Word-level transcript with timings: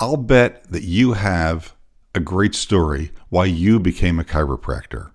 I'll 0.00 0.16
bet 0.16 0.70
that 0.70 0.84
you 0.84 1.14
have 1.14 1.74
a 2.14 2.20
great 2.20 2.54
story 2.54 3.10
why 3.30 3.46
you 3.46 3.80
became 3.80 4.20
a 4.20 4.24
chiropractor. 4.24 5.10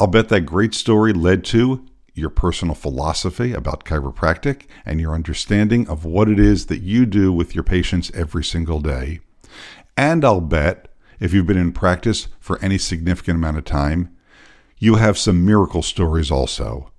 I'll 0.00 0.08
bet 0.08 0.30
that 0.30 0.40
great 0.40 0.74
story 0.74 1.12
led 1.12 1.44
to 1.46 1.86
your 2.12 2.28
personal 2.28 2.74
philosophy 2.74 3.52
about 3.52 3.84
chiropractic 3.84 4.62
and 4.84 5.00
your 5.00 5.14
understanding 5.14 5.88
of 5.88 6.04
what 6.04 6.28
it 6.28 6.40
is 6.40 6.66
that 6.66 6.82
you 6.82 7.06
do 7.06 7.32
with 7.32 7.54
your 7.54 7.62
patients 7.62 8.10
every 8.14 8.42
single 8.42 8.80
day. 8.80 9.20
And 9.96 10.24
I'll 10.24 10.40
bet 10.40 10.88
if 11.20 11.32
you've 11.32 11.46
been 11.46 11.56
in 11.56 11.72
practice 11.72 12.26
for 12.40 12.60
any 12.60 12.78
significant 12.78 13.36
amount 13.36 13.58
of 13.58 13.64
time, 13.64 14.10
you 14.76 14.96
have 14.96 15.16
some 15.16 15.46
miracle 15.46 15.82
stories 15.82 16.32
also. 16.32 16.90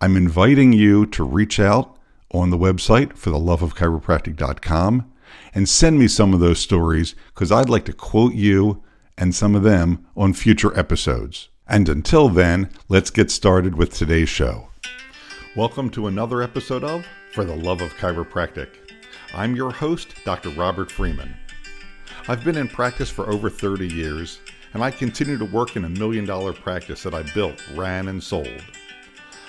I'm 0.00 0.16
inviting 0.16 0.72
you 0.72 1.04
to 1.06 1.24
reach 1.24 1.58
out 1.58 1.98
on 2.30 2.50
the 2.50 2.58
website 2.58 3.14
for 3.14 3.30
the 3.30 3.38
loveofchiropractic.com 3.38 5.09
and 5.54 5.68
send 5.68 5.98
me 5.98 6.08
some 6.08 6.34
of 6.34 6.40
those 6.40 6.58
stories 6.58 7.14
because 7.34 7.52
I'd 7.52 7.68
like 7.68 7.84
to 7.86 7.92
quote 7.92 8.34
you 8.34 8.82
and 9.16 9.34
some 9.34 9.54
of 9.54 9.62
them 9.62 10.06
on 10.16 10.32
future 10.32 10.76
episodes. 10.78 11.48
And 11.66 11.88
until 11.88 12.28
then, 12.28 12.70
let's 12.88 13.10
get 13.10 13.30
started 13.30 13.76
with 13.76 13.92
today's 13.92 14.28
show. 14.28 14.68
Welcome 15.56 15.90
to 15.90 16.06
another 16.06 16.42
episode 16.42 16.84
of 16.84 17.04
For 17.32 17.44
the 17.44 17.56
Love 17.56 17.80
of 17.80 17.92
Chiropractic. 17.94 18.68
I'm 19.34 19.54
your 19.54 19.70
host, 19.70 20.14
Dr. 20.24 20.48
Robert 20.50 20.90
Freeman. 20.90 21.34
I've 22.28 22.44
been 22.44 22.56
in 22.56 22.68
practice 22.68 23.10
for 23.10 23.30
over 23.30 23.50
30 23.50 23.86
years, 23.88 24.40
and 24.74 24.82
I 24.82 24.90
continue 24.90 25.38
to 25.38 25.44
work 25.44 25.76
in 25.76 25.84
a 25.84 25.88
million 25.88 26.24
dollar 26.24 26.52
practice 26.52 27.02
that 27.02 27.14
I 27.14 27.22
built, 27.34 27.62
ran, 27.74 28.08
and 28.08 28.22
sold. 28.22 28.62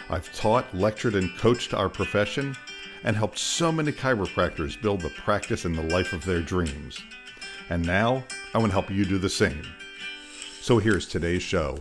I've 0.09 0.31
taught, 0.34 0.73
lectured, 0.75 1.16
and 1.16 1.36
coached 1.38 1.73
our 1.73 1.89
profession 1.89 2.55
and 3.03 3.15
helped 3.15 3.37
so 3.37 3.71
many 3.71 3.91
chiropractors 3.91 4.81
build 4.81 5.01
the 5.01 5.09
practice 5.09 5.65
and 5.65 5.75
the 5.75 5.83
life 5.83 6.13
of 6.13 6.25
their 6.25 6.41
dreams. 6.41 6.99
And 7.69 7.85
now 7.85 8.23
I 8.53 8.57
want 8.57 8.71
to 8.71 8.73
help 8.73 8.89
you 8.89 9.05
do 9.05 9.17
the 9.17 9.29
same. 9.29 9.63
So 10.61 10.77
here's 10.77 11.08
today's 11.08 11.41
show. 11.41 11.80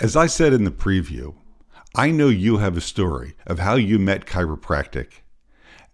As 0.00 0.16
I 0.16 0.26
said 0.26 0.52
in 0.52 0.64
the 0.64 0.70
preview, 0.70 1.34
I 1.94 2.10
know 2.10 2.28
you 2.28 2.58
have 2.58 2.76
a 2.76 2.80
story 2.80 3.34
of 3.46 3.58
how 3.58 3.74
you 3.74 3.98
met 3.98 4.26
chiropractic, 4.26 5.22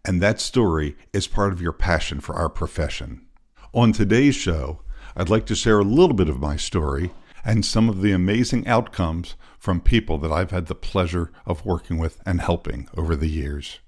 and 0.04 0.22
that 0.22 0.40
story 0.40 0.96
is 1.12 1.26
part 1.26 1.52
of 1.52 1.60
your 1.60 1.72
passion 1.72 2.20
for 2.20 2.34
our 2.34 2.48
profession. 2.48 3.26
On 3.74 3.92
today's 3.92 4.36
show, 4.36 4.82
I'd 5.16 5.30
like 5.30 5.46
to 5.46 5.54
share 5.54 5.78
a 5.78 5.84
little 5.84 6.14
bit 6.14 6.28
of 6.28 6.38
my 6.38 6.56
story 6.56 7.10
and 7.44 7.64
some 7.64 7.88
of 7.88 8.02
the 8.02 8.12
amazing 8.12 8.66
outcomes 8.66 9.34
from 9.58 9.80
people 9.80 10.18
that 10.18 10.32
I've 10.32 10.50
had 10.50 10.66
the 10.66 10.74
pleasure 10.74 11.32
of 11.44 11.64
working 11.64 11.98
with 11.98 12.20
and 12.24 12.40
helping 12.40 12.88
over 12.96 13.16
the 13.16 13.28
years. 13.28 13.80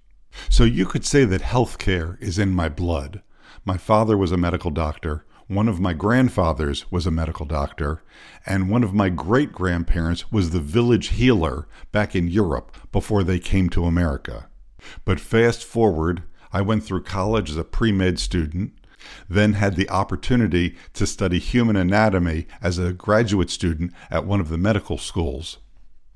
So 0.48 0.65
you 0.65 0.87
could 0.87 1.05
say 1.05 1.25
that 1.25 1.43
healthcare 1.43 2.21
is 2.23 2.39
in 2.39 2.51
my 2.55 2.69
blood. 2.69 3.23
My 3.65 3.77
father 3.77 4.17
was 4.17 4.33
a 4.33 4.37
medical 4.37 4.71
doctor. 4.71 5.25
One 5.47 5.69
of 5.69 5.81
my 5.81 5.95
grandfathers 5.95 6.91
was 6.91 7.07
a 7.07 7.11
medical 7.11 7.47
doctor, 7.47 8.03
and 8.45 8.71
one 8.71 8.84
of 8.84 8.93
my 8.93 9.09
great 9.09 9.53
grandparents 9.53 10.31
was 10.31 10.51
the 10.51 10.61
village 10.61 11.09
healer 11.09 11.67
back 11.91 12.15
in 12.15 12.29
Europe 12.29 12.77
before 12.93 13.25
they 13.25 13.39
came 13.39 13.71
to 13.71 13.87
America. 13.87 14.49
But 15.05 15.21
fast 15.21 15.65
forward, 15.65 16.23
I 16.53 16.61
went 16.61 16.84
through 16.84 17.03
college 17.05 17.51
as 17.51 17.56
a 17.56 17.65
pre 17.65 17.93
med 17.93 18.19
student, 18.19 18.73
then 19.29 19.55
had 19.55 19.77
the 19.77 19.89
opportunity 19.89 20.77
to 20.95 21.06
study 21.06 21.39
human 21.39 21.77
anatomy 21.77 22.47
as 22.61 22.79
a 22.79 22.93
graduate 22.93 23.51
student 23.51 23.93
at 24.11 24.27
one 24.27 24.41
of 24.41 24.49
the 24.49 24.59
medical 24.59 24.99
schools. 24.99 25.59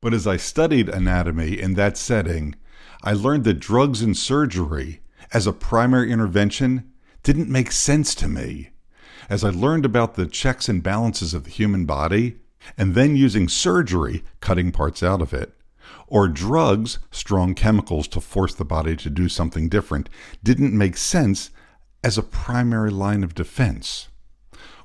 But 0.01 0.15
as 0.15 0.27
I 0.27 0.37
studied 0.37 0.89
anatomy 0.89 1.59
in 1.59 1.75
that 1.75 1.97
setting, 1.97 2.55
I 3.05 3.13
learned 3.15 3.45
that 3.45 3.59
drugs 3.59 4.01
and 4.01 4.17
surgery 4.17 5.01
as 5.33 5.47
a 5.47 5.53
primary 5.53 6.13
intervention 6.13 6.93
didn't 7.25 7.49
make 7.49 7.73
sense 7.73 8.15
to 8.17 8.29
me. 8.29 8.71
As 9.29 9.43
I 9.43 9.51
learned 9.51 9.85
about 9.85 10.15
the 10.15 10.27
checks 10.27 10.69
and 10.69 10.83
balances 10.83 11.35
of 11.35 11.45
the 11.45 11.51
human 11.51 11.85
body, 11.85 12.37
and 12.79 12.95
then 12.95 13.17
using 13.17 13.49
surgery, 13.49 14.23
cutting 14.41 14.71
parts 14.71 15.03
out 15.03 15.21
of 15.21 15.33
it, 15.33 15.53
or 16.07 16.29
drugs, 16.29 17.01
strong 17.11 17.55
chemicals 17.55 18.07
to 18.09 18.21
force 18.21 18.55
the 18.55 18.65
body 18.65 18.95
to 18.97 19.11
do 19.11 19.29
something 19.29 19.69
different, 19.69 20.09
didn't 20.45 20.77
make 20.77 20.97
sense 20.97 21.51
as 22.05 22.17
a 22.17 22.23
primary 22.23 22.91
line 22.91 23.25
of 23.25 23.35
defense. 23.35 24.09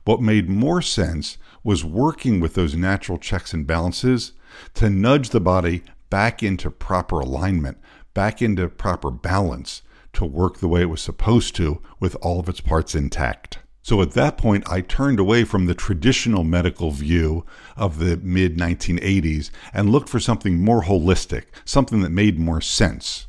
What 0.05 0.21
made 0.21 0.49
more 0.49 0.81
sense 0.81 1.37
was 1.63 1.83
working 1.83 2.39
with 2.39 2.53
those 2.55 2.75
natural 2.75 3.17
checks 3.17 3.53
and 3.53 3.67
balances 3.67 4.31
to 4.75 4.89
nudge 4.89 5.29
the 5.29 5.41
body 5.41 5.83
back 6.09 6.41
into 6.41 6.71
proper 6.71 7.19
alignment, 7.19 7.77
back 8.17 8.41
into 8.41 8.67
proper 8.67 9.11
balance 9.11 9.83
to 10.11 10.25
work 10.25 10.57
the 10.57 10.67
way 10.67 10.81
it 10.81 10.89
was 10.89 11.01
supposed 11.01 11.55
to 11.55 11.79
with 11.99 12.17
all 12.19 12.39
of 12.39 12.49
its 12.49 12.59
parts 12.59 12.95
intact. 12.95 13.59
So 13.83 14.01
at 14.01 14.13
that 14.13 14.39
point, 14.39 14.67
I 14.67 14.81
turned 14.81 15.19
away 15.19 15.43
from 15.43 15.67
the 15.67 15.75
traditional 15.75 16.43
medical 16.43 16.89
view 16.89 17.45
of 17.75 17.99
the 17.99 18.17
mid 18.17 18.57
1980s 18.57 19.51
and 19.71 19.91
looked 19.91 20.09
for 20.09 20.19
something 20.19 20.59
more 20.59 20.81
holistic, 20.81 21.43
something 21.63 22.01
that 22.01 22.09
made 22.09 22.39
more 22.39 22.59
sense. 22.59 23.27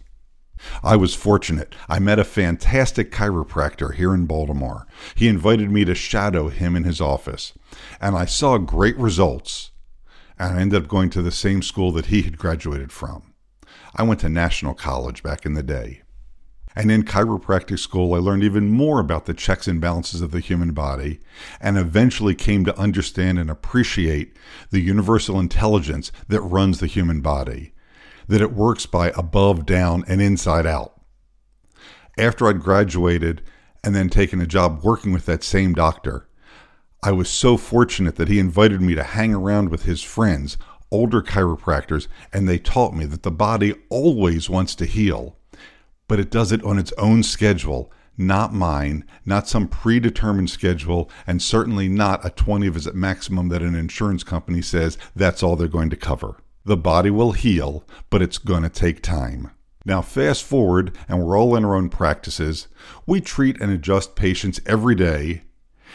I 0.82 0.97
was 0.97 1.15
fortunate. 1.15 1.75
I 1.87 1.99
met 1.99 2.19
a 2.19 2.25
fantastic 2.25 3.12
chiropractor 3.12 3.93
here 3.93 4.15
in 4.15 4.25
Baltimore. 4.25 4.87
He 5.15 5.28
invited 5.28 5.70
me 5.70 5.84
to 5.84 5.94
shadow 5.94 6.49
him 6.49 6.75
in 6.75 6.84
his 6.84 6.99
office, 6.99 7.53
and 8.00 8.16
I 8.16 8.25
saw 8.25 8.56
great 8.56 8.97
results. 8.97 9.70
And 10.38 10.56
I 10.56 10.62
ended 10.62 10.82
up 10.82 10.88
going 10.88 11.10
to 11.10 11.20
the 11.20 11.31
same 11.31 11.60
school 11.60 11.93
that 11.93 12.06
he 12.06 12.22
had 12.22 12.38
graduated 12.38 12.91
from. 12.91 13.27
I 13.94 14.03
went 14.03 14.21
to 14.21 14.28
National 14.28 14.75
College 14.75 15.22
back 15.22 15.47
in 15.47 15.54
the 15.54 15.62
day. 15.62 16.03
And 16.76 16.93
in 16.93 17.03
chiropractic 17.03 17.78
school, 17.78 18.15
I 18.15 18.19
learned 18.19 18.44
even 18.44 18.71
more 18.71 19.00
about 19.00 19.26
the 19.26 19.34
checks 19.34 19.66
and 19.66 19.81
balances 19.81 20.21
of 20.21 20.31
the 20.31 20.38
human 20.38 20.72
body 20.72 21.19
and 21.60 21.76
eventually 21.76 22.37
came 22.37 22.65
to 22.66 22.78
understand 22.78 23.38
and 23.38 23.50
appreciate 23.50 24.37
the 24.71 24.81
universal 24.81 25.41
intelligence 25.41 26.12
that 26.28 26.41
runs 26.41 26.78
the 26.78 26.87
human 26.87 27.21
body, 27.21 27.72
that 28.28 28.41
it 28.41 28.53
works 28.53 28.87
by 28.87 29.10
above, 29.16 29.66
down, 29.66 30.05
and 30.06 30.22
inside 30.22 30.66
out. 30.66 31.00
After 32.16 32.47
I'd 32.47 32.60
graduated 32.60 33.43
and 33.82 33.94
then 33.97 34.09
taken 34.09 34.41
a 34.41 34.47
job 34.47 34.84
working 34.84 35.12
with 35.12 35.26
that 35.26 35.43
same 35.43 35.72
doctor, 35.72 36.28
I 37.03 37.12
was 37.12 37.28
so 37.28 37.56
fortunate 37.56 38.16
that 38.16 38.28
he 38.28 38.38
invited 38.38 38.81
me 38.81 38.94
to 38.94 39.03
hang 39.03 39.34
around 39.34 39.70
with 39.70 39.84
his 39.84 40.03
friends, 40.03 40.59
older 40.91 41.22
chiropractors, 41.22 42.09
and 42.32 42.49
they 42.49 42.59
taught 42.59 42.94
me 42.94 43.04
that 43.06 43.22
the 43.22 43.31
body 43.31 43.75
always 43.88 44.49
wants 44.49 44.75
to 44.76 44.87
heal, 44.87 45.37
but 46.06 46.21
it 46.21 46.31
does 46.31 46.53
it 46.53 46.65
on 46.65 46.78
its 46.78 46.93
own 46.99 47.22
schedule, 47.22 47.93
not 48.16 48.53
mine, 48.53 49.04
not 49.25 49.49
some 49.49 49.69
predetermined 49.69 50.50
schedule, 50.50 51.10
and 51.26 51.41
certainly 51.41 51.88
not 51.88 52.25
a 52.25 52.31
20 52.31 52.69
visit 52.69 52.94
maximum 52.94 53.49
that 53.49 53.62
an 53.62 53.75
insurance 53.75 54.25
company 54.25 54.60
says 54.60 54.99
that's 55.15 55.43
all 55.43 55.56
they're 55.56 55.69
going 55.69 55.91
to 55.91 55.97
cover. 55.97 56.37
The 56.65 56.76
body 56.76 57.10
will 57.10 57.32
heal, 57.32 57.84
but 58.10 58.20
it's 58.20 58.38
going 58.38 58.62
to 58.62 58.69
take 58.69 59.03
time. 59.03 59.53
Now, 59.84 60.03
fast 60.03 60.44
forward, 60.44 60.97
and 61.09 61.25
we're 61.25 61.38
all 61.38 61.56
in 61.56 61.65
our 61.65 61.75
own 61.75 61.88
practices. 61.88 62.69
We 63.06 63.22
treat 63.22 63.59
and 63.60 63.72
adjust 63.72 64.16
patients 64.16 64.60
every 64.66 64.94
day, 64.94 65.44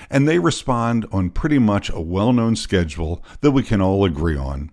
and 0.10 0.28
they 0.28 0.40
respond 0.40 1.06
on 1.12 1.30
pretty 1.30 1.60
much 1.60 1.92
a 1.92 2.00
well 2.02 2.34
known 2.34 2.56
schedule 2.56 3.24
that 3.42 3.52
we 3.52 3.62
can 3.62 3.82
all 3.82 4.04
agree 4.04 4.38
on. 4.38 4.72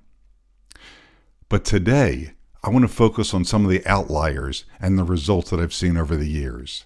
But 1.50 1.64
today, 1.64 2.34
I 2.62 2.70
want 2.70 2.84
to 2.84 2.88
focus 2.88 3.34
on 3.34 3.44
some 3.44 3.64
of 3.64 3.70
the 3.72 3.84
outliers 3.84 4.64
and 4.80 4.96
the 4.96 5.04
results 5.04 5.50
that 5.50 5.58
I've 5.58 5.74
seen 5.74 5.96
over 5.96 6.16
the 6.16 6.28
years. 6.28 6.84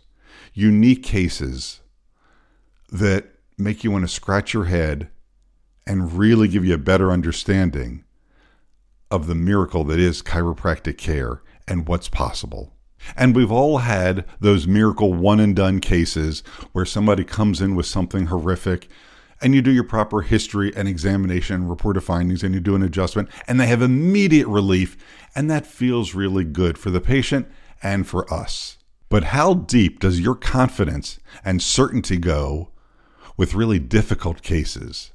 Unique 0.54 1.02
cases 1.02 1.80
that 2.90 3.26
make 3.58 3.84
you 3.84 3.90
want 3.90 4.04
to 4.04 4.08
scratch 4.08 4.54
your 4.54 4.64
head 4.64 5.10
and 5.86 6.14
really 6.14 6.48
give 6.48 6.64
you 6.64 6.72
a 6.72 6.78
better 6.78 7.12
understanding 7.12 8.04
of 9.10 9.26
the 9.26 9.34
miracle 9.34 9.84
that 9.84 9.98
is 9.98 10.22
chiropractic 10.22 10.96
care 10.96 11.42
and 11.68 11.86
what's 11.86 12.08
possible. 12.08 12.72
And 13.18 13.36
we've 13.36 13.52
all 13.52 13.78
had 13.78 14.24
those 14.40 14.66
miracle 14.66 15.12
one 15.12 15.40
and 15.40 15.54
done 15.54 15.80
cases 15.80 16.42
where 16.72 16.86
somebody 16.86 17.22
comes 17.22 17.60
in 17.60 17.74
with 17.74 17.84
something 17.84 18.26
horrific 18.26 18.88
and 19.44 19.54
you 19.54 19.60
do 19.60 19.70
your 19.70 19.84
proper 19.84 20.22
history 20.22 20.74
and 20.74 20.88
examination 20.88 21.56
and 21.56 21.68
report 21.68 21.98
of 21.98 22.02
findings 22.02 22.42
and 22.42 22.54
you 22.54 22.60
do 22.60 22.74
an 22.74 22.82
adjustment 22.82 23.28
and 23.46 23.60
they 23.60 23.66
have 23.66 23.82
immediate 23.82 24.48
relief 24.48 24.96
and 25.34 25.50
that 25.50 25.66
feels 25.66 26.14
really 26.14 26.44
good 26.44 26.78
for 26.78 26.90
the 26.90 27.00
patient 27.00 27.46
and 27.82 28.08
for 28.08 28.32
us. 28.32 28.78
But 29.10 29.24
how 29.24 29.52
deep 29.52 30.00
does 30.00 30.18
your 30.18 30.34
confidence 30.34 31.20
and 31.44 31.60
certainty 31.60 32.16
go 32.16 32.70
with 33.36 33.54
really 33.54 33.78
difficult 33.78 34.40
cases? 34.40 35.12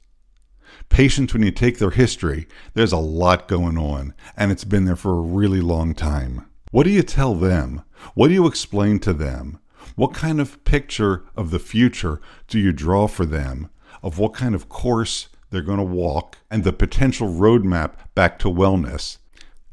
Patients, 0.89 1.33
when 1.33 1.41
you 1.41 1.51
take 1.51 1.79
their 1.79 1.89
history, 1.89 2.47
there's 2.75 2.91
a 2.91 2.97
lot 2.97 3.47
going 3.47 3.77
on, 3.77 4.13
and 4.37 4.51
it's 4.51 4.63
been 4.63 4.85
there 4.85 4.95
for 4.95 5.17
a 5.17 5.21
really 5.21 5.61
long 5.61 5.93
time. 5.93 6.45
What 6.71 6.83
do 6.83 6.91
you 6.91 7.03
tell 7.03 7.33
them? 7.33 7.83
What 8.13 8.27
do 8.27 8.35
you 8.35 8.47
explain 8.47 8.99
to 8.99 9.13
them? 9.13 9.59
What 9.95 10.13
kind 10.13 10.39
of 10.39 10.63
picture 10.63 11.23
of 11.35 11.51
the 11.51 11.59
future 11.59 12.21
do 12.47 12.59
you 12.59 12.71
draw 12.71 13.07
for 13.07 13.25
them 13.25 13.69
of 14.01 14.17
what 14.17 14.33
kind 14.33 14.55
of 14.55 14.69
course 14.69 15.29
they're 15.49 15.61
going 15.61 15.79
to 15.79 15.83
walk 15.83 16.37
and 16.49 16.63
the 16.63 16.73
potential 16.73 17.27
roadmap 17.27 17.93
back 18.15 18.39
to 18.39 18.47
wellness 18.47 19.17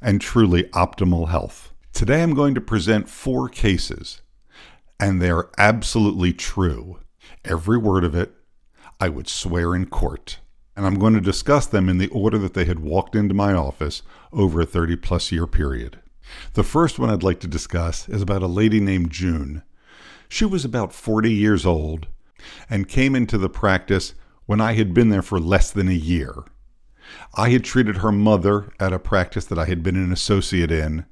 and 0.00 0.20
truly 0.20 0.64
optimal 0.64 1.28
health. 1.28 1.73
Today 1.93 2.23
I'm 2.23 2.34
going 2.34 2.55
to 2.55 2.61
present 2.61 3.08
four 3.08 3.49
cases, 3.49 4.20
and 5.00 5.20
they 5.20 5.31
are 5.31 5.50
absolutely 5.58 6.32
true. 6.32 7.00
every 7.44 7.78
word 7.78 8.05
of 8.05 8.14
it. 8.14 8.32
I 9.00 9.08
would 9.08 9.28
swear 9.28 9.75
in 9.75 9.87
court. 9.87 10.38
And 10.75 10.84
I'm 10.84 10.99
going 10.99 11.14
to 11.14 11.20
discuss 11.20 11.67
them 11.67 11.88
in 11.88 11.99
the 11.99 12.08
order 12.08 12.38
that 12.38 12.55
they 12.55 12.64
had 12.64 12.81
walked 12.81 13.14
into 13.14 13.34
my 13.34 13.52
office 13.55 14.02
over 14.32 14.61
a 14.61 14.67
30 14.67 14.96
plus 14.96 15.31
year 15.32 15.46
period. 15.46 16.00
The 16.55 16.64
first 16.64 16.99
one 16.99 17.08
I'd 17.08 17.23
like 17.23 17.40
to 17.40 17.46
discuss 17.46 18.08
is 18.08 18.20
about 18.20 18.43
a 18.43 18.46
lady 18.49 18.81
named 18.81 19.11
June. 19.11 19.62
She 20.28 20.44
was 20.44 20.64
about 20.64 20.93
40 20.93 21.32
years 21.32 21.64
old 21.64 22.08
and 22.69 22.88
came 22.88 23.14
into 23.14 23.38
the 23.38 23.48
practice 23.48 24.14
when 24.46 24.60
I 24.60 24.75
had 24.75 24.94
been 24.94 25.08
there 25.08 25.22
for 25.22 25.40
less 25.40 25.70
than 25.70 25.88
a 25.88 25.93
year. 25.93 26.44
I 27.34 27.50
had 27.50 27.64
treated 27.64 27.98
her 27.98 28.12
mother 28.12 28.72
at 28.81 28.93
a 28.93 28.98
practice 28.98 29.44
that 29.46 29.58
I 29.58 29.66
had 29.66 29.82
been 29.82 29.96
an 29.96 30.12
associate 30.12 30.70
in. 30.70 31.04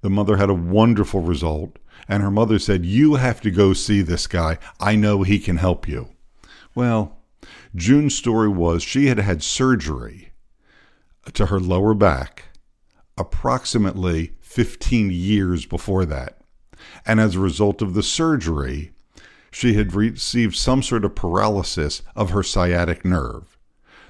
The 0.00 0.10
mother 0.10 0.36
had 0.36 0.50
a 0.50 0.54
wonderful 0.54 1.20
result, 1.20 1.78
and 2.08 2.22
her 2.22 2.30
mother 2.30 2.58
said, 2.58 2.84
You 2.84 3.14
have 3.14 3.40
to 3.42 3.50
go 3.50 3.72
see 3.72 4.02
this 4.02 4.26
guy. 4.26 4.58
I 4.78 4.96
know 4.96 5.22
he 5.22 5.38
can 5.38 5.56
help 5.56 5.88
you. 5.88 6.10
Well, 6.74 7.18
June's 7.74 8.14
story 8.14 8.48
was 8.48 8.82
she 8.82 9.06
had 9.06 9.18
had 9.18 9.42
surgery 9.42 10.32
to 11.32 11.46
her 11.46 11.60
lower 11.60 11.94
back 11.94 12.44
approximately 13.16 14.32
15 14.40 15.10
years 15.10 15.66
before 15.66 16.04
that. 16.06 16.38
And 17.06 17.20
as 17.20 17.34
a 17.34 17.40
result 17.40 17.80
of 17.80 17.94
the 17.94 18.02
surgery, 18.02 18.92
she 19.54 19.74
had 19.74 19.94
received 19.94 20.56
some 20.56 20.82
sort 20.82 21.04
of 21.04 21.14
paralysis 21.14 22.02
of 22.16 22.30
her 22.30 22.42
sciatic 22.42 23.04
nerve. 23.04 23.56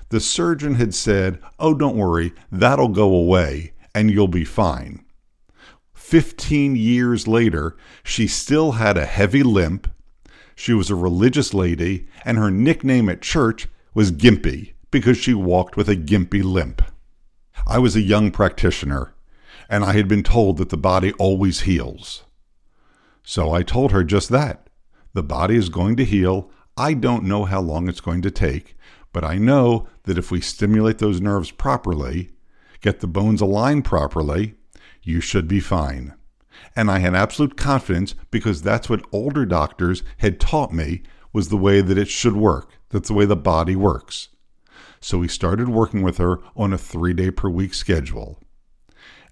The 0.08 0.18
surgeon 0.18 0.76
had 0.76 0.94
said, 0.94 1.38
Oh, 1.58 1.74
don't 1.74 1.98
worry, 1.98 2.32
that'll 2.50 2.88
go 2.88 3.14
away 3.14 3.74
and 3.94 4.10
you'll 4.10 4.26
be 4.26 4.46
fine. 4.46 5.04
15 5.92 6.76
years 6.76 7.28
later, 7.28 7.76
she 8.02 8.26
still 8.26 8.72
had 8.72 8.96
a 8.96 9.04
heavy 9.04 9.42
limp. 9.42 9.86
She 10.56 10.72
was 10.72 10.88
a 10.88 10.94
religious 10.94 11.52
lady, 11.52 12.08
and 12.24 12.38
her 12.38 12.50
nickname 12.50 13.10
at 13.10 13.20
church 13.20 13.68
was 13.92 14.12
Gimpy 14.12 14.72
because 14.90 15.18
she 15.18 15.34
walked 15.34 15.76
with 15.76 15.90
a 15.90 15.96
gimpy 15.96 16.42
limp. 16.42 16.80
I 17.66 17.78
was 17.78 17.94
a 17.94 18.00
young 18.00 18.30
practitioner, 18.30 19.14
and 19.68 19.84
I 19.84 19.92
had 19.92 20.08
been 20.08 20.22
told 20.22 20.56
that 20.56 20.70
the 20.70 20.78
body 20.78 21.12
always 21.14 21.62
heals. 21.62 22.24
So 23.22 23.52
I 23.52 23.62
told 23.62 23.92
her 23.92 24.04
just 24.04 24.30
that. 24.30 24.63
The 25.14 25.22
body 25.22 25.54
is 25.54 25.68
going 25.68 25.96
to 25.96 26.04
heal. 26.04 26.50
I 26.76 26.92
don't 26.92 27.22
know 27.22 27.44
how 27.44 27.60
long 27.60 27.88
it's 27.88 28.00
going 28.00 28.20
to 28.22 28.32
take, 28.32 28.76
but 29.12 29.22
I 29.22 29.38
know 29.38 29.86
that 30.02 30.18
if 30.18 30.32
we 30.32 30.40
stimulate 30.40 30.98
those 30.98 31.20
nerves 31.20 31.52
properly, 31.52 32.30
get 32.80 32.98
the 32.98 33.06
bones 33.06 33.40
aligned 33.40 33.84
properly, 33.84 34.54
you 35.02 35.20
should 35.20 35.46
be 35.46 35.60
fine. 35.60 36.14
And 36.74 36.90
I 36.90 36.98
had 36.98 37.14
absolute 37.14 37.56
confidence 37.56 38.16
because 38.32 38.62
that's 38.62 38.90
what 38.90 39.06
older 39.12 39.46
doctors 39.46 40.02
had 40.18 40.40
taught 40.40 40.72
me 40.72 41.04
was 41.32 41.48
the 41.48 41.56
way 41.56 41.80
that 41.80 41.98
it 41.98 42.08
should 42.08 42.36
work. 42.36 42.70
That's 42.90 43.08
the 43.08 43.14
way 43.14 43.24
the 43.24 43.36
body 43.36 43.76
works. 43.76 44.30
So 45.00 45.18
we 45.18 45.28
started 45.28 45.68
working 45.68 46.02
with 46.02 46.18
her 46.18 46.40
on 46.56 46.72
a 46.72 46.78
three 46.78 47.14
day 47.14 47.30
per 47.30 47.48
week 47.48 47.74
schedule. 47.74 48.40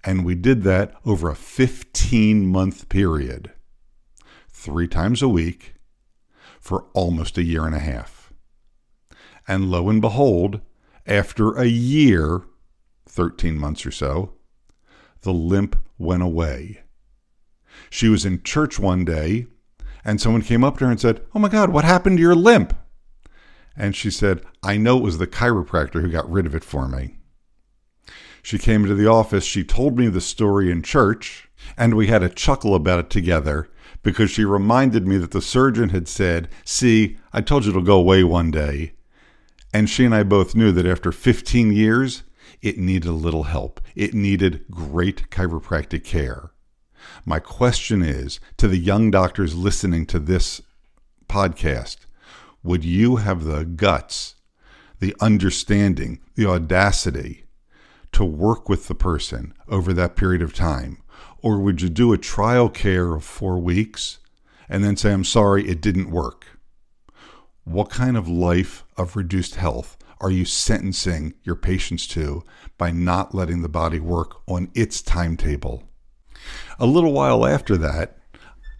And 0.05 0.23
we 0.23 0.35
did 0.35 0.63
that 0.63 0.93
over 1.05 1.29
a 1.29 1.35
15 1.35 2.45
month 2.45 2.87
period 2.87 3.51
three 4.63 4.87
times 4.87 5.21
a 5.21 5.27
week 5.27 5.75
for 6.61 6.85
almost 6.93 7.37
a 7.37 7.43
year 7.43 7.65
and 7.65 7.75
a 7.75 7.79
half. 7.79 8.31
And 9.45 9.69
lo 9.69 9.89
and 9.89 9.99
behold, 9.99 10.61
after 11.05 11.51
a 11.57 11.65
year, 11.65 12.43
13 13.05 13.57
months 13.57 13.85
or 13.85 13.91
so, 13.91 14.35
the 15.21 15.33
limp 15.33 15.75
went 15.97 16.23
away. 16.23 16.79
She 17.89 18.07
was 18.07 18.23
in 18.23 18.41
church 18.43 18.79
one 18.79 19.03
day, 19.03 19.47
and 20.05 20.21
someone 20.21 20.41
came 20.41 20.63
up 20.63 20.77
to 20.77 20.85
her 20.85 20.91
and 20.91 20.99
said, 20.99 21.21
Oh 21.35 21.39
my 21.39 21.49
God, 21.49 21.71
what 21.71 21.83
happened 21.83 22.17
to 22.17 22.23
your 22.23 22.35
limp? 22.35 22.73
And 23.75 23.97
she 23.97 24.09
said, 24.09 24.43
I 24.63 24.77
know 24.77 24.97
it 24.97 25.03
was 25.03 25.17
the 25.17 25.27
chiropractor 25.27 26.01
who 26.01 26.09
got 26.09 26.31
rid 26.31 26.45
of 26.45 26.55
it 26.55 26.63
for 26.63 26.87
me. 26.87 27.17
She 28.41 28.57
came 28.57 28.83
into 28.83 28.95
the 28.95 29.07
office, 29.07 29.43
she 29.43 29.65
told 29.65 29.97
me 29.97 30.07
the 30.07 30.21
story 30.21 30.71
in 30.71 30.83
church, 30.83 31.49
and 31.77 31.95
we 31.95 32.07
had 32.07 32.23
a 32.23 32.29
chuckle 32.29 32.75
about 32.75 32.99
it 32.99 33.09
together 33.09 33.69
because 34.03 34.29
she 34.29 34.45
reminded 34.45 35.07
me 35.07 35.17
that 35.17 35.31
the 35.31 35.41
surgeon 35.41 35.89
had 35.89 36.07
said, 36.07 36.49
See, 36.65 37.17
I 37.31 37.41
told 37.41 37.63
you 37.63 37.71
it'll 37.71 37.81
go 37.81 37.97
away 37.97 38.23
one 38.23 38.51
day. 38.51 38.93
And 39.73 39.89
she 39.89 40.05
and 40.05 40.13
I 40.13 40.23
both 40.23 40.53
knew 40.53 40.71
that 40.73 40.85
after 40.85 41.11
15 41.11 41.71
years, 41.71 42.23
it 42.61 42.77
needed 42.77 43.09
a 43.09 43.13
little 43.13 43.43
help. 43.43 43.81
It 43.95 44.13
needed 44.13 44.65
great 44.69 45.29
chiropractic 45.31 46.03
care. 46.03 46.51
My 47.25 47.39
question 47.39 48.01
is 48.01 48.39
to 48.57 48.67
the 48.67 48.77
young 48.77 49.09
doctors 49.09 49.55
listening 49.55 50.05
to 50.07 50.19
this 50.19 50.61
podcast 51.27 52.05
would 52.63 52.85
you 52.85 53.17
have 53.17 53.43
the 53.43 53.65
guts, 53.65 54.35
the 54.99 55.13
understanding, 55.19 56.21
the 56.35 56.45
audacity 56.45 57.43
to 58.13 58.23
work 58.23 58.69
with 58.69 58.87
the 58.87 58.95
person 58.95 59.53
over 59.67 59.91
that 59.91 60.15
period 60.15 60.41
of 60.41 60.53
time? 60.53 61.02
Or 61.43 61.59
would 61.59 61.81
you 61.81 61.89
do 61.89 62.13
a 62.13 62.17
trial 62.17 62.69
care 62.69 63.13
of 63.13 63.23
four 63.25 63.59
weeks 63.59 64.19
and 64.69 64.83
then 64.83 64.95
say, 64.95 65.11
I'm 65.11 65.25
sorry, 65.25 65.67
it 65.67 65.81
didn't 65.81 66.09
work? 66.09 66.47
What 67.65 67.89
kind 67.89 68.15
of 68.15 68.29
life 68.29 68.85
of 68.97 69.17
reduced 69.17 69.55
health 69.55 69.97
are 70.21 70.31
you 70.31 70.45
sentencing 70.45 71.33
your 71.43 71.57
patients 71.57 72.07
to 72.07 72.43
by 72.77 72.91
not 72.91 73.35
letting 73.35 73.61
the 73.61 73.67
body 73.67 73.99
work 73.99 74.41
on 74.47 74.71
its 74.73 75.01
timetable? 75.01 75.83
A 76.79 76.85
little 76.85 77.11
while 77.11 77.45
after 77.45 77.75
that, 77.77 78.17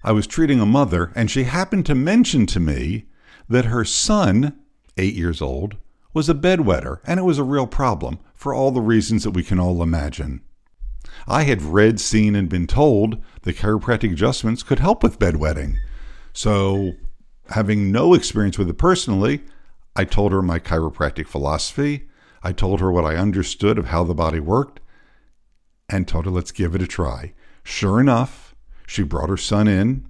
I 0.06 0.14
was 0.14 0.26
treating 0.26 0.62
a 0.62 0.66
mother, 0.66 1.12
and 1.16 1.30
she 1.30 1.44
happened 1.44 1.86
to 1.88 1.96
mention 1.96 2.46
to 2.48 2.62
me 2.62 3.08
that 3.50 3.66
her 3.66 3.84
son, 3.84 4.58
eight 4.98 5.16
years 5.16 5.42
old, 5.42 5.76
was 6.14 6.30
a 6.30 6.34
bedwetter, 6.34 7.00
and 7.06 7.20
it 7.20 7.24
was 7.24 7.40
a 7.40 7.44
real 7.44 7.68
problem 7.68 8.20
for 8.34 8.54
all 8.54 8.72
the 8.72 8.82
reasons 8.82 9.24
that 9.26 9.32
we 9.32 9.44
can 9.44 9.60
all 9.60 9.84
imagine. 9.84 10.42
I 11.28 11.44
had 11.44 11.62
read, 11.62 12.00
seen, 12.00 12.36
and 12.36 12.50
been 12.50 12.68
told 12.68 13.22
that 13.44 13.58
chiropractic 13.58 14.12
adjustments 14.12 14.64
could 14.64 14.80
help 14.80 15.04
with 15.04 15.20
bedwetting. 15.20 15.78
So, 16.34 16.94
having 17.50 17.92
no 17.92 18.14
experience 18.14 18.58
with 18.58 18.70
it 18.70 18.78
personally, 18.78 19.42
I 19.96 20.06
told 20.06 20.32
her 20.32 20.42
my 20.42 20.60
chiropractic 20.60 21.28
philosophy. 21.28 22.10
I 22.42 22.52
told 22.52 22.80
her 22.80 22.92
what 22.92 23.06
I 23.06 23.16
understood 23.16 23.78
of 23.78 23.88
how 23.88 24.04
the 24.04 24.16
body 24.16 24.40
worked 24.40 24.80
and 25.88 26.08
told 26.08 26.26
her, 26.26 26.32
let's 26.32 26.52
give 26.52 26.76
it 26.76 26.82
a 26.82 26.88
try. 26.88 27.34
Sure 27.64 28.00
enough, 28.00 28.56
she 28.88 29.04
brought 29.04 29.30
her 29.30 29.38
son 29.38 29.68
in. 29.68 30.08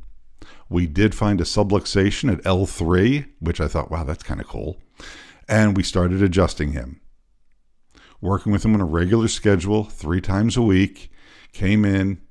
We 0.69 0.87
did 0.87 1.13
find 1.13 1.39
a 1.41 1.43
subluxation 1.43 2.31
at 2.31 2.43
L3, 2.43 3.27
which 3.39 3.61
I 3.61 3.67
thought, 3.67 3.91
wow, 3.91 4.03
that's 4.03 4.23
kind 4.23 4.39
of 4.39 4.47
cool. 4.47 4.77
And 5.47 5.75
we 5.75 5.83
started 5.83 6.23
adjusting 6.23 6.71
him 6.71 7.01
working 8.23 8.53
with 8.53 8.63
him 8.63 8.73
on 8.73 8.81
a 8.81 8.85
regular 8.85 9.27
schedule, 9.27 9.83
three 9.83 10.21
times 10.21 10.55
a 10.55 10.61
week, 10.61 11.11
came 11.51 11.83
in, 11.83 12.21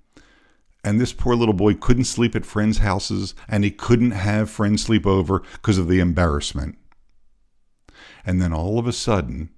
and 0.83 1.01
this 1.01 1.13
poor 1.13 1.37
little 1.37 1.55
boy 1.55 1.75
couldn't 1.75 2.05
sleep 2.05 2.35
at 2.35 2.47
friends' 2.47 2.79
houses 2.79 3.35
and 3.47 3.63
he 3.63 3.71
couldn't 3.71 4.13
have 4.13 4.51
friends 4.51 4.83
sleep 4.83 5.07
over 5.07 5.41
because 5.53 5.79
of 5.79 5.89
the 5.89 6.01
embarrassment. 6.01 6.77
And 8.25 8.41
then 8.41 8.53
all 8.53 8.79
of 8.79 8.87
a 8.87 8.93
sudden, 8.93 9.51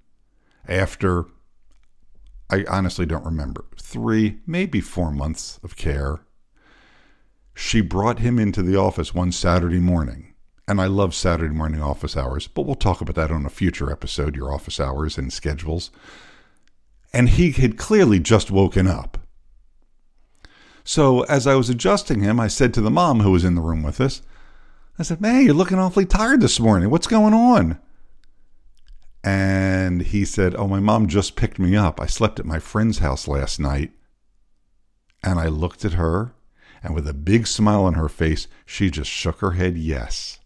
after 0.67 1.25
I 2.49 2.65
honestly 2.69 3.05
don't 3.05 3.25
remember, 3.25 3.65
three, 3.79 4.39
maybe 4.45 4.81
four 4.81 5.11
months 5.11 5.59
of 5.63 5.75
care, 5.75 6.19
she 7.55 7.81
brought 7.81 8.19
him 8.19 8.37
into 8.37 8.61
the 8.61 8.75
office 8.75 9.15
one 9.15 9.31
Saturday 9.31 9.79
morning. 9.79 10.34
And 10.67 10.81
I 10.81 10.87
love 10.87 11.13
Saturday 11.13 11.53
morning 11.53 11.81
office 11.81 12.17
hours, 12.17 12.47
but 12.47 12.65
we'll 12.65 12.75
talk 12.75 13.01
about 13.01 13.15
that 13.15 13.31
on 13.31 13.45
a 13.45 13.49
future 13.49 13.91
episode, 13.91 14.35
your 14.35 14.51
office 14.51 14.79
hours 14.79 15.17
and 15.17 15.31
schedules 15.31 15.91
and 17.15 17.29
he 17.29 17.51
had 17.51 17.77
clearly 17.77 18.19
just 18.19 18.51
woken 18.51 18.87
up. 18.87 19.17
So, 20.83 21.21
as 21.23 21.47
I 21.47 21.55
was 21.55 21.69
adjusting 21.69 22.19
him, 22.19 22.41
I 22.41 22.49
said 22.49 22.73
to 22.73 22.81
the 22.81 22.91
mom 22.91 23.21
who 23.21 23.31
was 23.31 23.45
in 23.45 23.55
the 23.55 23.61
room 23.61 23.83
with 23.83 24.01
us, 24.01 24.21
I 24.99 25.03
said, 25.03 25.21
Man, 25.21 25.45
you're 25.45 25.53
looking 25.53 25.79
awfully 25.79 26.05
tired 26.05 26.41
this 26.41 26.59
morning. 26.59 26.89
What's 26.89 27.07
going 27.07 27.33
on? 27.33 27.79
And 29.23 30.01
he 30.01 30.25
said, 30.25 30.55
Oh, 30.55 30.67
my 30.67 30.81
mom 30.81 31.07
just 31.07 31.37
picked 31.37 31.57
me 31.57 31.73
up. 31.77 32.01
I 32.01 32.05
slept 32.05 32.37
at 32.37 32.45
my 32.45 32.59
friend's 32.59 32.97
house 32.97 33.29
last 33.29 33.61
night. 33.61 33.91
And 35.23 35.39
I 35.39 35.47
looked 35.47 35.85
at 35.85 35.93
her, 35.93 36.33
and 36.83 36.93
with 36.93 37.07
a 37.07 37.13
big 37.13 37.47
smile 37.47 37.85
on 37.85 37.93
her 37.93 38.09
face, 38.09 38.49
she 38.65 38.91
just 38.91 39.09
shook 39.09 39.39
her 39.39 39.51
head 39.51 39.77
yes. 39.77 40.39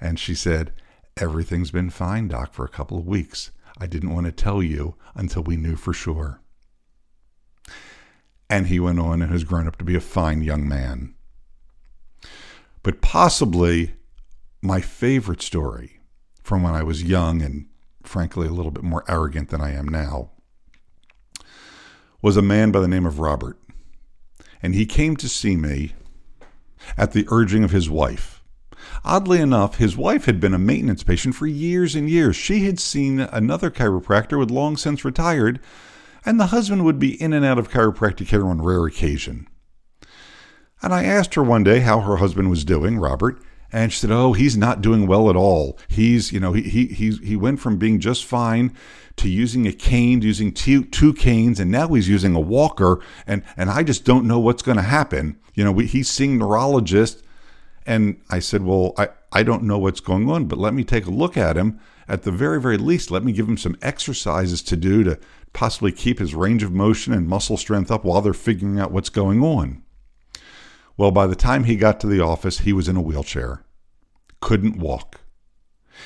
And 0.00 0.18
she 0.18 0.34
said, 0.34 0.72
Everything's 1.16 1.70
been 1.70 1.90
fine, 1.90 2.28
Doc, 2.28 2.52
for 2.52 2.64
a 2.64 2.68
couple 2.68 2.98
of 2.98 3.06
weeks. 3.06 3.50
I 3.78 3.86
didn't 3.86 4.14
want 4.14 4.26
to 4.26 4.32
tell 4.32 4.62
you 4.62 4.96
until 5.14 5.42
we 5.42 5.56
knew 5.56 5.76
for 5.76 5.92
sure. 5.92 6.40
And 8.50 8.66
he 8.66 8.80
went 8.80 9.00
on 9.00 9.22
and 9.22 9.30
has 9.30 9.44
grown 9.44 9.66
up 9.66 9.76
to 9.76 9.84
be 9.84 9.94
a 9.94 10.00
fine 10.00 10.42
young 10.42 10.68
man. 10.68 11.14
But 12.82 13.00
possibly 13.00 13.94
my 14.60 14.80
favorite 14.80 15.42
story 15.42 16.00
from 16.42 16.62
when 16.62 16.74
I 16.74 16.82
was 16.82 17.02
young 17.02 17.42
and 17.42 17.66
frankly 18.02 18.46
a 18.46 18.52
little 18.52 18.70
bit 18.70 18.84
more 18.84 19.04
arrogant 19.08 19.48
than 19.48 19.60
I 19.60 19.72
am 19.72 19.88
now 19.88 20.30
was 22.20 22.36
a 22.36 22.42
man 22.42 22.70
by 22.70 22.80
the 22.80 22.88
name 22.88 23.06
of 23.06 23.18
Robert. 23.18 23.58
And 24.62 24.74
he 24.74 24.86
came 24.86 25.16
to 25.16 25.28
see 25.28 25.56
me 25.56 25.92
at 26.96 27.12
the 27.12 27.26
urging 27.28 27.64
of 27.64 27.70
his 27.70 27.90
wife. 27.90 28.33
Oddly 29.06 29.38
enough, 29.38 29.76
his 29.76 29.98
wife 29.98 30.24
had 30.24 30.40
been 30.40 30.54
a 30.54 30.58
maintenance 30.58 31.02
patient 31.02 31.34
for 31.34 31.46
years 31.46 31.94
and 31.94 32.08
years. 32.08 32.36
She 32.36 32.64
had 32.64 32.80
seen 32.80 33.20
another 33.20 33.70
chiropractor 33.70 34.32
who 34.32 34.40
had 34.40 34.50
long 34.50 34.78
since 34.78 35.04
retired, 35.04 35.60
and 36.24 36.40
the 36.40 36.46
husband 36.46 36.86
would 36.86 36.98
be 36.98 37.20
in 37.20 37.34
and 37.34 37.44
out 37.44 37.58
of 37.58 37.70
chiropractic 37.70 38.28
care 38.28 38.46
on 38.46 38.62
rare 38.62 38.86
occasion. 38.86 39.46
And 40.80 40.94
I 40.94 41.04
asked 41.04 41.34
her 41.34 41.42
one 41.42 41.64
day 41.64 41.80
how 41.80 42.00
her 42.00 42.16
husband 42.16 42.48
was 42.48 42.64
doing, 42.64 42.98
Robert, 42.98 43.42
and 43.70 43.92
she 43.92 43.98
said, 43.98 44.10
"Oh, 44.10 44.32
he's 44.32 44.56
not 44.56 44.80
doing 44.80 45.06
well 45.06 45.28
at 45.28 45.36
all. 45.36 45.78
He's, 45.86 46.32
you 46.32 46.40
know, 46.40 46.54
he 46.54 46.62
he 46.62 46.86
he 46.86 47.10
he 47.16 47.36
went 47.36 47.60
from 47.60 47.76
being 47.76 48.00
just 48.00 48.24
fine 48.24 48.74
to 49.16 49.28
using 49.28 49.66
a 49.66 49.72
cane, 49.72 50.20
to 50.20 50.26
using 50.26 50.50
two, 50.50 50.82
two 50.82 51.12
canes, 51.12 51.60
and 51.60 51.70
now 51.70 51.88
he's 51.88 52.08
using 52.08 52.34
a 52.34 52.40
walker. 52.40 53.00
And 53.26 53.42
and 53.56 53.68
I 53.68 53.82
just 53.82 54.04
don't 54.04 54.26
know 54.26 54.38
what's 54.38 54.62
going 54.62 54.76
to 54.76 54.82
happen. 54.82 55.38
You 55.52 55.64
know, 55.64 55.72
we, 55.72 55.86
he's 55.86 56.08
seeing 56.08 56.38
neurologists." 56.38 57.22
And 57.86 58.20
I 58.30 58.38
said, 58.38 58.62
"Well, 58.62 58.94
I 58.96 59.08
I 59.32 59.42
don't 59.42 59.64
know 59.64 59.78
what's 59.78 60.00
going 60.00 60.30
on, 60.30 60.46
but 60.46 60.58
let 60.58 60.74
me 60.74 60.84
take 60.84 61.06
a 61.06 61.10
look 61.10 61.36
at 61.36 61.56
him. 61.56 61.80
At 62.08 62.22
the 62.22 62.32
very 62.32 62.60
very 62.60 62.78
least, 62.78 63.10
let 63.10 63.24
me 63.24 63.32
give 63.32 63.48
him 63.48 63.58
some 63.58 63.76
exercises 63.82 64.62
to 64.62 64.76
do 64.76 65.04
to 65.04 65.18
possibly 65.52 65.92
keep 65.92 66.18
his 66.18 66.34
range 66.34 66.62
of 66.62 66.72
motion 66.72 67.12
and 67.12 67.28
muscle 67.28 67.56
strength 67.56 67.90
up 67.90 68.04
while 68.04 68.20
they're 68.22 68.32
figuring 68.32 68.78
out 68.78 68.92
what's 68.92 69.10
going 69.10 69.42
on." 69.42 69.82
Well, 70.96 71.10
by 71.10 71.26
the 71.26 71.36
time 71.36 71.64
he 71.64 71.76
got 71.76 71.98
to 72.00 72.06
the 72.06 72.20
office, 72.20 72.60
he 72.60 72.72
was 72.72 72.88
in 72.88 72.96
a 72.96 73.02
wheelchair, 73.02 73.64
couldn't 74.40 74.78
walk. 74.78 75.20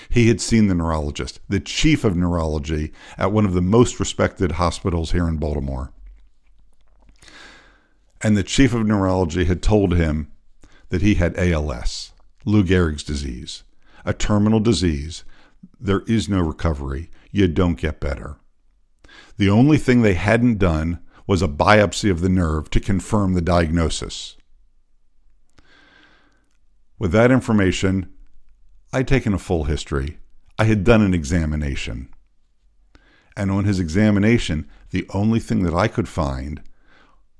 He 0.09 0.29
had 0.29 0.41
seen 0.41 0.69
the 0.69 0.75
neurologist, 0.75 1.41
the 1.49 1.61
chief 1.61 2.05
of 2.05 2.17
neurology 2.17 2.93
at 3.17 3.33
one 3.33 3.45
of 3.45 3.53
the 3.53 3.63
most 3.63 4.01
respected 4.01 4.53
hospitals 4.53 5.13
here 5.13 5.29
in 5.29 5.37
Baltimore. 5.37 5.93
And 8.23 8.37
the 8.37 8.43
chief 8.43 8.75
of 8.75 8.87
neurology 8.87 9.45
had 9.45 9.63
told 9.63 9.95
him 9.95 10.29
that 10.89 11.03
he 11.03 11.15
had 11.15 11.37
ALS, 11.37 12.13
Lou 12.45 12.65
Gehrig's 12.65 13.03
disease, 13.03 13.65
a 14.05 14.13
terminal 14.13 14.61
disease. 14.61 15.25
There 15.81 16.03
is 16.07 16.29
no 16.29 16.41
recovery. 16.41 17.11
You 17.31 17.49
don't 17.49 17.75
get 17.75 18.01
better. 18.01 18.37
The 19.37 19.51
only 19.51 19.79
thing 19.79 20.03
they 20.03 20.15
hadn't 20.15 20.59
done 20.59 21.01
was 21.27 21.43
a 21.43 21.49
biopsy 21.49 22.11
of 22.11 22.21
the 22.21 22.29
nerve 22.29 22.71
to 22.71 22.81
confirm 22.81 23.35
the 23.35 23.43
diagnosis. 23.43 24.37
With 26.99 27.13
that 27.13 27.31
information, 27.31 28.13
I'd 28.93 29.07
taken 29.07 29.35
a 29.35 29.39
full 29.39 29.65
history. 29.65 30.19
I 30.59 30.65
had 30.65 30.83
done 30.83 31.03
an 31.03 31.15
examination. 31.15 32.09
And 33.37 33.51
on 33.51 33.65
his 33.65 33.79
examination, 33.79 34.69
the 34.91 35.07
only 35.15 35.39
thing 35.39 35.63
that 35.63 35.75
I 35.75 35.87
could 35.87 36.09
find 36.09 36.63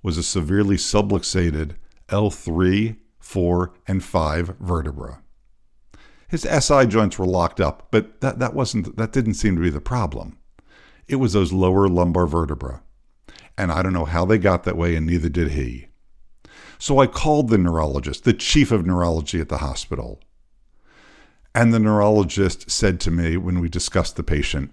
was 0.03 0.17
a 0.17 0.23
severely 0.23 0.77
subluxated 0.77 1.75
L3, 2.09 2.97
4, 3.19 3.73
and 3.87 4.03
5 4.03 4.57
vertebra. 4.61 5.23
His 6.29 6.43
SI 6.43 6.87
joints 6.87 7.19
were 7.19 7.27
locked 7.27 7.61
up, 7.61 7.89
but 7.91 8.21
that, 8.21 8.39
that 8.39 8.55
wasn't 8.55 8.97
that 8.97 9.13
didn't 9.13 9.35
seem 9.35 9.57
to 9.57 9.63
be 9.63 9.71
the 9.71 9.81
problem. 9.81 10.39
It 11.09 11.17
was 11.17 11.33
those 11.33 11.53
lower 11.53 11.89
lumbar 11.89 12.27
vertebra. 12.27 12.83
And 13.57 13.73
I 13.73 13.83
don't 13.83 13.95
know 13.95 14.05
how 14.05 14.25
they 14.25 14.39
got 14.39 14.65
that 14.65 14.77
way, 14.77 14.95
and 14.95 15.07
neither 15.07 15.29
did 15.29 15.53
he. 15.53 15.87
So 16.79 17.01
I 17.01 17.07
called 17.07 17.49
the 17.49 17.59
neurologist, 17.59 18.25
the 18.25 18.33
chief 18.33 18.71
of 18.71 18.87
neurology 18.87 19.41
at 19.41 19.49
the 19.49 19.59
hospital. 19.59 20.21
And 21.55 21.75
the 21.75 21.81
neurologist 21.81 22.71
said 22.71 23.01
to 23.01 23.11
me 23.11 23.37
when 23.37 23.59
we 23.59 23.69
discussed 23.69 24.17
the 24.17 24.23
patient, 24.23 24.71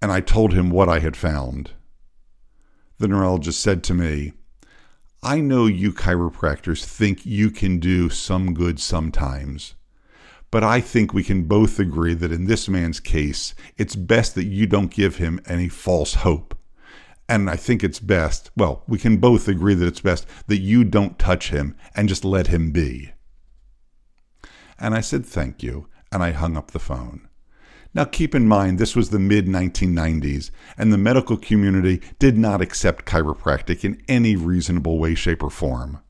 and 0.00 0.12
I 0.12 0.20
told 0.20 0.52
him 0.52 0.70
what 0.70 0.88
I 0.88 1.00
had 1.00 1.16
found. 1.16 1.72
The 2.98 3.08
neurologist 3.08 3.60
said 3.60 3.82
to 3.84 3.94
me, 3.94 4.34
I 5.26 5.40
know 5.40 5.66
you 5.66 5.92
chiropractors 5.92 6.84
think 6.84 7.26
you 7.26 7.50
can 7.50 7.80
do 7.80 8.08
some 8.08 8.54
good 8.54 8.78
sometimes, 8.78 9.74
but 10.52 10.62
I 10.62 10.80
think 10.80 11.12
we 11.12 11.24
can 11.24 11.48
both 11.48 11.80
agree 11.80 12.14
that 12.14 12.30
in 12.30 12.46
this 12.46 12.68
man's 12.68 13.00
case, 13.00 13.52
it's 13.76 13.96
best 13.96 14.36
that 14.36 14.44
you 14.44 14.68
don't 14.68 14.88
give 14.88 15.16
him 15.16 15.40
any 15.44 15.68
false 15.68 16.14
hope. 16.14 16.56
And 17.28 17.50
I 17.50 17.56
think 17.56 17.82
it's 17.82 17.98
best, 17.98 18.52
well, 18.56 18.84
we 18.86 18.98
can 19.00 19.16
both 19.16 19.48
agree 19.48 19.74
that 19.74 19.88
it's 19.88 20.00
best 20.00 20.28
that 20.46 20.60
you 20.60 20.84
don't 20.84 21.18
touch 21.18 21.50
him 21.50 21.76
and 21.96 22.08
just 22.08 22.24
let 22.24 22.46
him 22.46 22.70
be. 22.70 23.10
And 24.78 24.94
I 24.94 25.00
said, 25.00 25.26
thank 25.26 25.60
you, 25.60 25.88
and 26.12 26.22
I 26.22 26.30
hung 26.30 26.56
up 26.56 26.70
the 26.70 26.78
phone. 26.78 27.25
Now, 27.96 28.04
keep 28.04 28.34
in 28.34 28.46
mind, 28.46 28.78
this 28.78 28.94
was 28.94 29.10
the 29.10 29.18
mid 29.18 29.46
1990s, 29.46 30.50
and 30.78 30.92
the 30.92 30.98
medical 30.98 31.36
community 31.36 32.00
did 32.18 32.38
not 32.38 32.60
accept 32.60 33.06
chiropractic 33.06 33.84
in 33.84 34.00
any 34.06 34.36
reasonable 34.36 34.98
way, 34.98 35.14
shape, 35.14 35.42
or 35.42 35.50
form. 35.50 36.00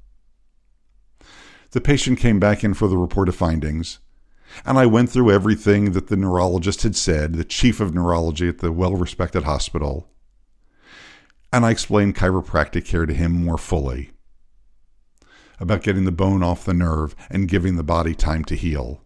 The 1.70 1.80
patient 1.80 2.18
came 2.18 2.38
back 2.38 2.62
in 2.62 2.74
for 2.74 2.88
the 2.88 2.98
report 2.98 3.28
of 3.28 3.36
findings, 3.36 4.00
and 4.64 4.78
I 4.78 4.86
went 4.86 5.10
through 5.10 5.30
everything 5.30 5.92
that 5.92 6.08
the 6.08 6.16
neurologist 6.16 6.82
had 6.82 6.96
said, 6.96 7.34
the 7.34 7.44
chief 7.44 7.80
of 7.80 7.94
neurology 7.94 8.48
at 8.48 8.58
the 8.58 8.72
well 8.72 8.96
respected 8.96 9.44
hospital 9.44 10.10
and 11.52 11.64
I 11.64 11.70
explained 11.70 12.16
chiropractic 12.16 12.84
care 12.84 13.06
to 13.06 13.14
him 13.14 13.32
more 13.32 13.56
fully 13.56 14.10
about 15.58 15.82
getting 15.82 16.04
the 16.04 16.12
bone 16.12 16.42
off 16.42 16.66
the 16.66 16.74
nerve 16.74 17.16
and 17.30 17.48
giving 17.48 17.76
the 17.76 17.82
body 17.82 18.14
time 18.14 18.44
to 18.44 18.54
heal. 18.54 19.00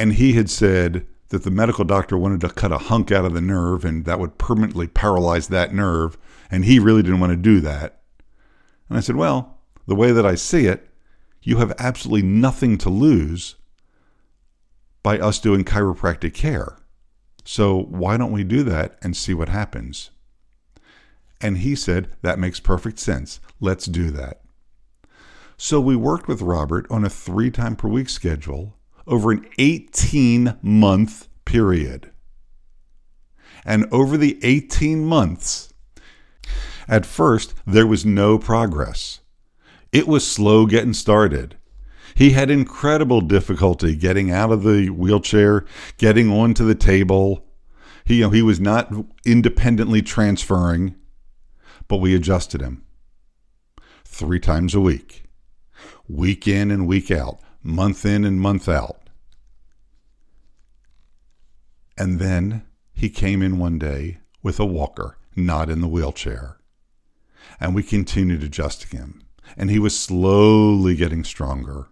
And 0.00 0.14
he 0.14 0.32
had 0.32 0.48
said 0.48 1.06
that 1.28 1.44
the 1.44 1.50
medical 1.50 1.84
doctor 1.84 2.16
wanted 2.16 2.40
to 2.40 2.48
cut 2.48 2.72
a 2.72 2.78
hunk 2.78 3.12
out 3.12 3.26
of 3.26 3.34
the 3.34 3.40
nerve 3.42 3.84
and 3.84 4.06
that 4.06 4.18
would 4.18 4.38
permanently 4.38 4.88
paralyze 4.88 5.48
that 5.48 5.74
nerve, 5.74 6.16
and 6.50 6.64
he 6.64 6.78
really 6.78 7.02
didn't 7.02 7.20
want 7.20 7.32
to 7.32 7.36
do 7.36 7.60
that. 7.60 8.00
And 8.88 8.96
I 8.96 9.02
said, 9.02 9.16
Well, 9.16 9.58
the 9.86 9.94
way 9.94 10.10
that 10.10 10.24
I 10.24 10.36
see 10.36 10.64
it, 10.64 10.88
you 11.42 11.58
have 11.58 11.74
absolutely 11.78 12.26
nothing 12.26 12.78
to 12.78 12.88
lose 12.88 13.56
by 15.02 15.18
us 15.18 15.38
doing 15.38 15.64
chiropractic 15.64 16.32
care. 16.32 16.78
So 17.44 17.82
why 17.82 18.16
don't 18.16 18.32
we 18.32 18.42
do 18.42 18.62
that 18.62 18.98
and 19.02 19.14
see 19.14 19.34
what 19.34 19.50
happens? 19.50 20.08
And 21.42 21.58
he 21.58 21.76
said, 21.76 22.08
That 22.22 22.38
makes 22.38 22.58
perfect 22.58 22.98
sense. 22.98 23.38
Let's 23.60 23.84
do 23.84 24.10
that. 24.12 24.40
So 25.58 25.78
we 25.78 25.94
worked 25.94 26.26
with 26.26 26.40
Robert 26.40 26.86
on 26.90 27.04
a 27.04 27.10
three 27.10 27.50
time 27.50 27.76
per 27.76 27.86
week 27.86 28.08
schedule 28.08 28.78
over 29.10 29.32
an 29.32 29.46
18 29.58 30.58
month 30.62 31.28
period. 31.44 32.10
And 33.64 33.86
over 33.92 34.16
the 34.16 34.38
18 34.42 35.04
months, 35.04 35.72
at 36.88 37.04
first, 37.04 37.54
there 37.66 37.86
was 37.86 38.06
no 38.06 38.38
progress. 38.38 39.20
It 39.92 40.08
was 40.08 40.26
slow 40.26 40.66
getting 40.66 40.94
started. 40.94 41.56
He 42.14 42.30
had 42.30 42.50
incredible 42.50 43.20
difficulty 43.20 43.94
getting 43.94 44.30
out 44.30 44.50
of 44.50 44.62
the 44.62 44.88
wheelchair, 44.88 45.64
getting 45.98 46.30
onto 46.30 46.64
the 46.64 46.74
table. 46.74 47.44
He, 48.04 48.16
you 48.16 48.24
know, 48.24 48.30
he 48.30 48.42
was 48.42 48.58
not 48.58 48.92
independently 49.26 50.02
transferring 50.02 50.96
but 51.90 51.96
we 51.96 52.14
adjusted 52.14 52.60
him 52.60 52.84
three 54.04 54.38
times 54.38 54.76
a 54.76 54.80
week, 54.80 55.24
week 56.08 56.46
in 56.46 56.70
and 56.70 56.86
week 56.86 57.10
out, 57.10 57.40
month 57.64 58.06
in 58.06 58.24
and 58.24 58.40
month 58.40 58.68
out. 58.68 58.99
And 62.00 62.18
then 62.18 62.62
he 62.94 63.10
came 63.10 63.42
in 63.42 63.58
one 63.58 63.78
day 63.78 64.20
with 64.42 64.58
a 64.58 64.64
walker, 64.64 65.18
not 65.36 65.68
in 65.68 65.82
the 65.82 65.86
wheelchair. 65.86 66.56
And 67.60 67.74
we 67.74 67.82
continued 67.82 68.42
adjusting 68.42 68.98
him, 68.98 69.22
and 69.54 69.68
he 69.68 69.78
was 69.78 70.00
slowly 70.00 70.96
getting 70.96 71.24
stronger. 71.24 71.88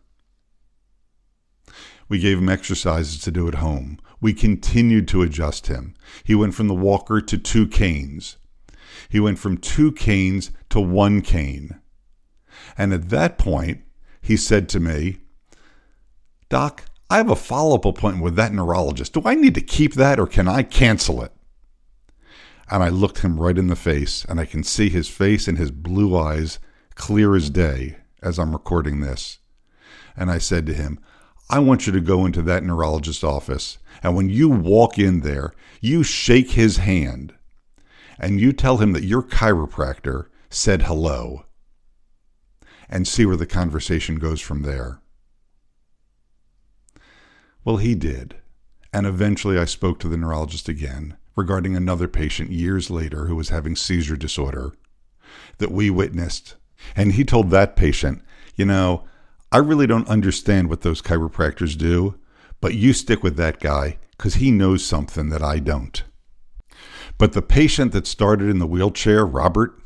We 2.09 2.21
gave 2.21 2.39
him 2.39 2.49
exercises 2.49 3.21
to 3.21 3.31
do 3.31 3.49
at 3.49 3.57
home. 3.57 4.01
We 4.19 4.33
continued 4.33 5.09
to 5.09 5.21
adjust 5.21 5.67
him. 5.67 5.93
He 6.25 6.35
went 6.35 6.55
from 6.55 6.69
the 6.69 6.75
walker 6.75 7.21
to 7.21 7.37
two 7.37 7.69
canes, 7.69 8.39
he 9.11 9.21
went 9.21 9.39
from 9.39 9.59
two 9.59 9.93
canes 9.93 10.51
to 10.71 10.81
one 10.81 11.21
cane. 11.21 11.83
And 12.79 12.95
at 12.95 13.11
that 13.11 13.37
point, 13.37 13.83
he 14.23 14.39
said 14.39 14.71
to 14.71 14.81
me, 14.81 15.19
Doc, 16.49 16.88
I 17.11 17.17
have 17.17 17.31
a 17.31 17.37
follow 17.37 17.75
up 17.75 17.85
appointment 17.85 18.25
with 18.25 18.37
that 18.37 18.53
neurologist. 18.53 19.15
Do 19.15 19.23
I 19.25 19.35
need 19.35 19.55
to 19.55 19.61
keep 19.61 19.95
that 19.95 20.21
or 20.21 20.27
can 20.27 20.47
I 20.47 20.63
cancel 20.63 21.23
it? 21.23 21.33
And 22.71 22.83
I 22.83 22.91
looked 22.91 23.21
him 23.21 23.41
right 23.41 23.57
in 23.57 23.69
the 23.69 23.77
face, 23.77 24.27
and 24.27 24.39
I 24.39 24.45
can 24.45 24.63
see 24.63 24.91
his 24.91 25.09
face 25.09 25.49
and 25.49 25.57
his 25.57 25.71
blue 25.71 26.15
eyes 26.15 26.59
clear 26.97 27.35
as 27.35 27.49
day 27.49 27.97
as 28.23 28.39
I'm 28.39 28.53
recording 28.53 29.01
this. 29.01 29.39
And 30.15 30.31
I 30.31 30.37
said 30.37 30.67
to 30.67 30.75
him, 30.75 30.99
I 31.49 31.61
want 31.61 31.87
you 31.87 31.95
to 31.95 32.01
go 32.01 32.27
into 32.27 32.43
that 32.43 32.63
neurologist's 32.63 33.25
office, 33.25 33.79
and 34.03 34.15
when 34.15 34.29
you 34.29 34.51
walk 34.51 34.99
in 34.99 35.21
there, 35.21 35.55
you 35.81 36.03
shake 36.03 36.51
his 36.51 36.77
hand 36.77 37.35
and 38.19 38.41
you 38.41 38.53
tell 38.53 38.79
him 38.79 38.93
that 38.93 39.05
your 39.05 39.23
chiropractor 39.23 40.27
said 40.51 40.83
hello 40.83 41.45
and 42.89 43.07
see 43.07 43.25
where 43.25 43.37
the 43.37 43.47
conversation 43.47 44.17
goes 44.17 44.41
from 44.41 44.63
there. 44.63 45.01
Well, 47.69 47.77
he 47.77 47.95
did. 47.95 48.37
And 48.95 49.07
eventually 49.07 49.59
I 49.59 49.67
spoke 49.67 49.99
to 49.99 50.09
the 50.09 50.17
neurologist 50.17 50.71
again 50.71 51.19
regarding 51.37 51.77
another 51.77 52.09
patient 52.09 52.51
years 52.51 52.89
later 52.89 53.27
who 53.27 53.37
was 53.37 53.51
having 53.51 53.77
seizure 53.77 54.17
disorder 54.17 54.73
that 55.59 55.71
we 55.71 55.91
witnessed. 55.91 56.55
And 56.97 57.13
he 57.13 57.25
told 57.25 57.51
that 57.51 57.77
patient, 57.77 58.23
you 58.57 58.65
know, 58.65 59.05
I 59.53 59.59
really 59.59 59.87
don't 59.87 60.09
understand 60.09 60.71
what 60.71 60.81
those 60.81 61.03
chiropractors 61.03 61.77
do, 61.77 62.15
but 62.63 62.73
you 62.73 62.95
stick 62.95 63.23
with 63.23 63.37
that 63.37 63.61
guy 63.61 63.99
because 64.13 64.37
he 64.37 64.51
knows 64.51 64.83
something 64.83 65.29
that 65.29 65.43
I 65.43 65.59
don't. 65.59 66.03
But 67.19 67.35
the 67.35 67.43
patient 67.43 67.93
that 67.93 68.07
started 68.07 68.49
in 68.49 68.61
the 68.61 68.67
wheelchair, 68.67 69.27
Robert, 69.27 69.79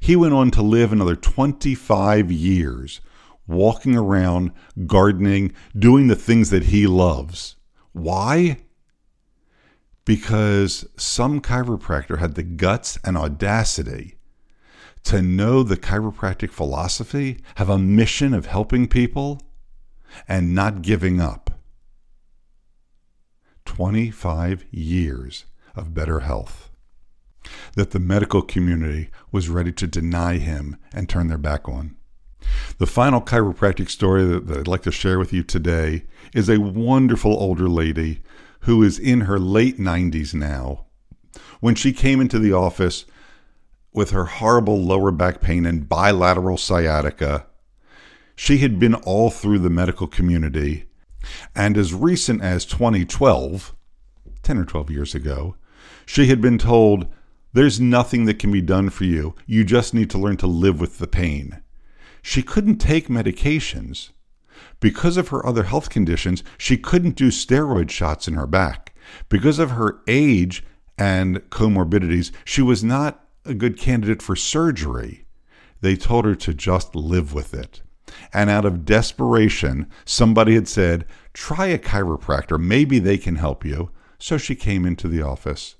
he 0.00 0.16
went 0.16 0.34
on 0.34 0.50
to 0.50 0.60
live 0.60 0.92
another 0.92 1.14
25 1.14 2.32
years, 2.32 3.00
walking 3.46 3.96
around, 3.96 4.52
gardening, 4.86 5.52
doing 5.78 6.06
the 6.06 6.16
things 6.16 6.50
that 6.50 6.64
he 6.64 6.86
loves. 6.86 7.56
Why? 7.92 8.58
Because 10.04 10.86
some 10.96 11.40
chiropractor 11.40 12.18
had 12.18 12.34
the 12.34 12.42
guts 12.42 12.98
and 13.04 13.16
audacity 13.16 14.16
to 15.04 15.20
know 15.20 15.62
the 15.62 15.76
chiropractic 15.76 16.50
philosophy, 16.50 17.38
have 17.56 17.68
a 17.68 17.78
mission 17.78 18.34
of 18.34 18.46
helping 18.46 18.88
people, 18.88 19.40
and 20.26 20.54
not 20.54 20.82
giving 20.82 21.20
up. 21.20 21.50
25 23.64 24.64
years 24.70 25.44
of 25.74 25.94
better 25.94 26.20
health. 26.20 26.70
That 27.76 27.90
the 27.90 27.98
medical 27.98 28.42
community 28.42 29.10
was 29.30 29.48
ready 29.48 29.72
to 29.72 29.86
deny 29.86 30.38
him 30.38 30.76
and 30.92 31.08
turn 31.08 31.28
their 31.28 31.38
back 31.38 31.68
on. 31.68 31.96
The 32.78 32.86
final 32.86 33.20
chiropractic 33.20 33.88
story 33.90 34.24
that, 34.24 34.46
that 34.46 34.58
I'd 34.58 34.68
like 34.68 34.82
to 34.82 34.92
share 34.92 35.18
with 35.18 35.32
you 35.32 35.42
today 35.42 36.04
is 36.32 36.48
a 36.48 36.60
wonderful 36.60 37.32
older 37.32 37.68
lady 37.68 38.20
who 38.60 38.82
is 38.82 38.98
in 38.98 39.22
her 39.22 39.38
late 39.38 39.78
90s 39.78 40.34
now. 40.34 40.86
When 41.60 41.74
she 41.74 41.92
came 41.92 42.20
into 42.20 42.38
the 42.38 42.52
office, 42.52 43.04
with 43.94 44.10
her 44.10 44.24
horrible 44.24 44.82
lower 44.82 45.12
back 45.12 45.40
pain 45.40 45.64
and 45.64 45.88
bilateral 45.88 46.58
sciatica. 46.58 47.46
She 48.34 48.58
had 48.58 48.78
been 48.80 48.94
all 48.94 49.30
through 49.30 49.60
the 49.60 49.70
medical 49.70 50.08
community, 50.08 50.86
and 51.54 51.78
as 51.78 51.94
recent 51.94 52.42
as 52.42 52.66
2012, 52.66 53.74
10 54.42 54.58
or 54.58 54.64
12 54.64 54.90
years 54.90 55.14
ago, 55.14 55.54
she 56.04 56.26
had 56.26 56.40
been 56.42 56.58
told, 56.58 57.06
There's 57.52 57.80
nothing 57.80 58.24
that 58.24 58.40
can 58.40 58.50
be 58.50 58.60
done 58.60 58.90
for 58.90 59.04
you. 59.04 59.36
You 59.46 59.64
just 59.64 59.94
need 59.94 60.10
to 60.10 60.18
learn 60.18 60.36
to 60.38 60.48
live 60.48 60.80
with 60.80 60.98
the 60.98 61.06
pain. 61.06 61.62
She 62.26 62.42
couldn't 62.42 62.78
take 62.78 63.08
medications. 63.08 64.08
Because 64.80 65.18
of 65.18 65.28
her 65.28 65.44
other 65.44 65.64
health 65.64 65.90
conditions, 65.90 66.42
she 66.56 66.78
couldn't 66.78 67.16
do 67.16 67.28
steroid 67.28 67.90
shots 67.90 68.26
in 68.26 68.32
her 68.32 68.46
back. 68.46 68.94
Because 69.28 69.58
of 69.58 69.72
her 69.72 70.00
age 70.08 70.64
and 70.96 71.38
comorbidities, 71.50 72.32
she 72.42 72.62
was 72.62 72.82
not 72.82 73.28
a 73.44 73.52
good 73.52 73.78
candidate 73.78 74.22
for 74.22 74.34
surgery. 74.34 75.26
They 75.82 75.96
told 75.96 76.24
her 76.24 76.34
to 76.34 76.54
just 76.54 76.96
live 76.96 77.34
with 77.34 77.52
it. 77.52 77.82
And 78.32 78.48
out 78.48 78.64
of 78.64 78.86
desperation, 78.86 79.86
somebody 80.06 80.54
had 80.54 80.66
said, 80.66 81.04
Try 81.34 81.66
a 81.66 81.78
chiropractor. 81.78 82.58
Maybe 82.58 82.98
they 82.98 83.18
can 83.18 83.36
help 83.36 83.66
you. 83.66 83.90
So 84.18 84.38
she 84.38 84.56
came 84.56 84.86
into 84.86 85.08
the 85.08 85.20
office. 85.20 85.76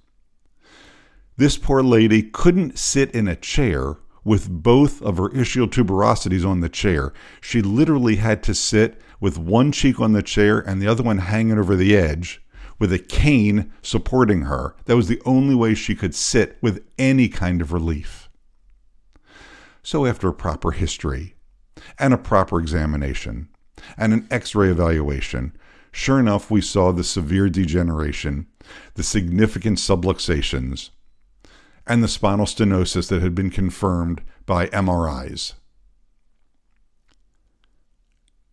This 1.38 1.56
poor 1.56 1.82
lady 1.82 2.22
couldn't 2.22 2.78
sit 2.78 3.10
in 3.12 3.28
a 3.28 3.34
chair 3.34 3.96
with 4.24 4.48
both 4.48 5.02
of 5.02 5.18
her 5.18 5.28
ischial 5.30 5.68
tuberosities 5.68 6.48
on 6.48 6.60
the 6.60 6.68
chair. 6.68 7.12
She 7.40 7.60
literally 7.62 8.16
had 8.16 8.42
to 8.44 8.54
sit 8.54 9.00
with 9.20 9.38
one 9.38 9.70
cheek 9.70 10.00
on 10.00 10.12
the 10.12 10.22
chair 10.22 10.58
and 10.58 10.80
the 10.80 10.86
other 10.86 11.02
one 11.02 11.18
hanging 11.18 11.58
over 11.58 11.76
the 11.76 11.96
edge 11.96 12.42
with 12.78 12.92
a 12.92 12.98
cane 12.98 13.72
supporting 13.82 14.42
her. 14.42 14.74
That 14.86 14.96
was 14.96 15.08
the 15.08 15.22
only 15.24 15.54
way 15.54 15.74
she 15.74 15.94
could 15.94 16.14
sit 16.14 16.56
with 16.60 16.84
any 16.98 17.28
kind 17.28 17.60
of 17.60 17.72
relief. 17.72 18.28
So, 19.82 20.06
after 20.06 20.28
a 20.28 20.34
proper 20.34 20.70
history 20.70 21.34
and 21.98 22.14
a 22.14 22.18
proper 22.18 22.58
examination 22.58 23.48
and 23.98 24.12
an 24.12 24.26
x 24.30 24.54
ray 24.54 24.70
evaluation, 24.70 25.54
sure 25.92 26.18
enough, 26.18 26.50
we 26.50 26.62
saw 26.62 26.90
the 26.90 27.04
severe 27.04 27.48
degeneration, 27.48 28.46
the 28.94 29.02
significant 29.02 29.78
subluxations, 29.78 30.90
and 31.86 32.02
the 32.02 32.08
spinal 32.08 32.46
stenosis 32.46 33.08
that 33.08 33.22
had 33.22 33.34
been 33.34 33.50
confirmed 33.50 34.22
by 34.46 34.66
MRIs. 34.68 35.54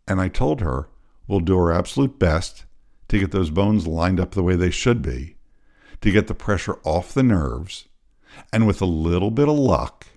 And 0.08 0.20
I 0.20 0.28
told 0.28 0.62
her, 0.62 0.90
we'll 1.28 1.40
do 1.40 1.58
our 1.58 1.72
absolute 1.72 2.20
best 2.20 2.66
to 3.08 3.20
get 3.20 3.32
those 3.32 3.50
bones 3.50 3.88
lined 3.88 4.20
up 4.20 4.32
the 4.32 4.44
way 4.44 4.56
they 4.56 4.70
should 4.70 5.02
be, 5.02 5.36
to 6.02 6.12
get 6.12 6.28
the 6.28 6.34
pressure 6.34 6.80
off 6.84 7.14
the 7.14 7.24
nerves, 7.24 7.88
and 8.52 8.68
with 8.68 8.82
a 8.82 8.86
little 8.86 9.32
bit 9.32 9.48
of 9.48 9.58
luck, 9.58 10.08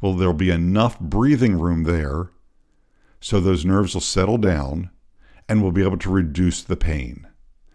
well, 0.00 0.14
there'll 0.14 0.34
be 0.34 0.50
enough 0.50 0.98
breathing 0.98 1.58
room 1.58 1.84
there 1.84 2.30
so 3.20 3.38
those 3.38 3.64
nerves 3.64 3.94
will 3.94 4.00
settle 4.00 4.36
down 4.36 4.90
and 5.48 5.62
we'll 5.62 5.72
be 5.72 5.84
able 5.84 5.98
to 5.98 6.10
reduce 6.10 6.62
the 6.62 6.76
pain. 6.76 7.26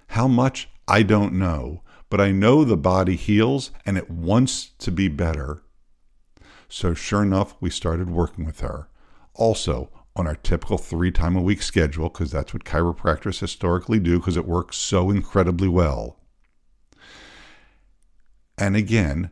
How 0.09 0.27
much? 0.27 0.69
I 0.87 1.03
don't 1.03 1.33
know, 1.33 1.81
but 2.09 2.21
I 2.21 2.31
know 2.31 2.63
the 2.63 2.77
body 2.77 3.15
heals 3.15 3.71
and 3.85 3.97
it 3.97 4.09
wants 4.09 4.71
to 4.79 4.91
be 4.91 5.07
better. 5.07 5.63
So, 6.69 6.93
sure 6.93 7.23
enough, 7.23 7.55
we 7.59 7.69
started 7.69 8.09
working 8.09 8.45
with 8.45 8.59
her. 8.59 8.89
Also, 9.33 9.89
on 10.15 10.27
our 10.27 10.35
typical 10.35 10.77
three 10.77 11.11
time 11.11 11.35
a 11.35 11.41
week 11.41 11.61
schedule 11.61 12.09
because 12.09 12.31
that's 12.31 12.53
what 12.53 12.65
chiropractors 12.65 13.39
historically 13.39 13.99
do 13.99 14.17
because 14.17 14.35
it 14.35 14.47
works 14.47 14.75
so 14.77 15.11
incredibly 15.11 15.67
well. 15.67 16.17
And 18.57 18.75
again, 18.75 19.29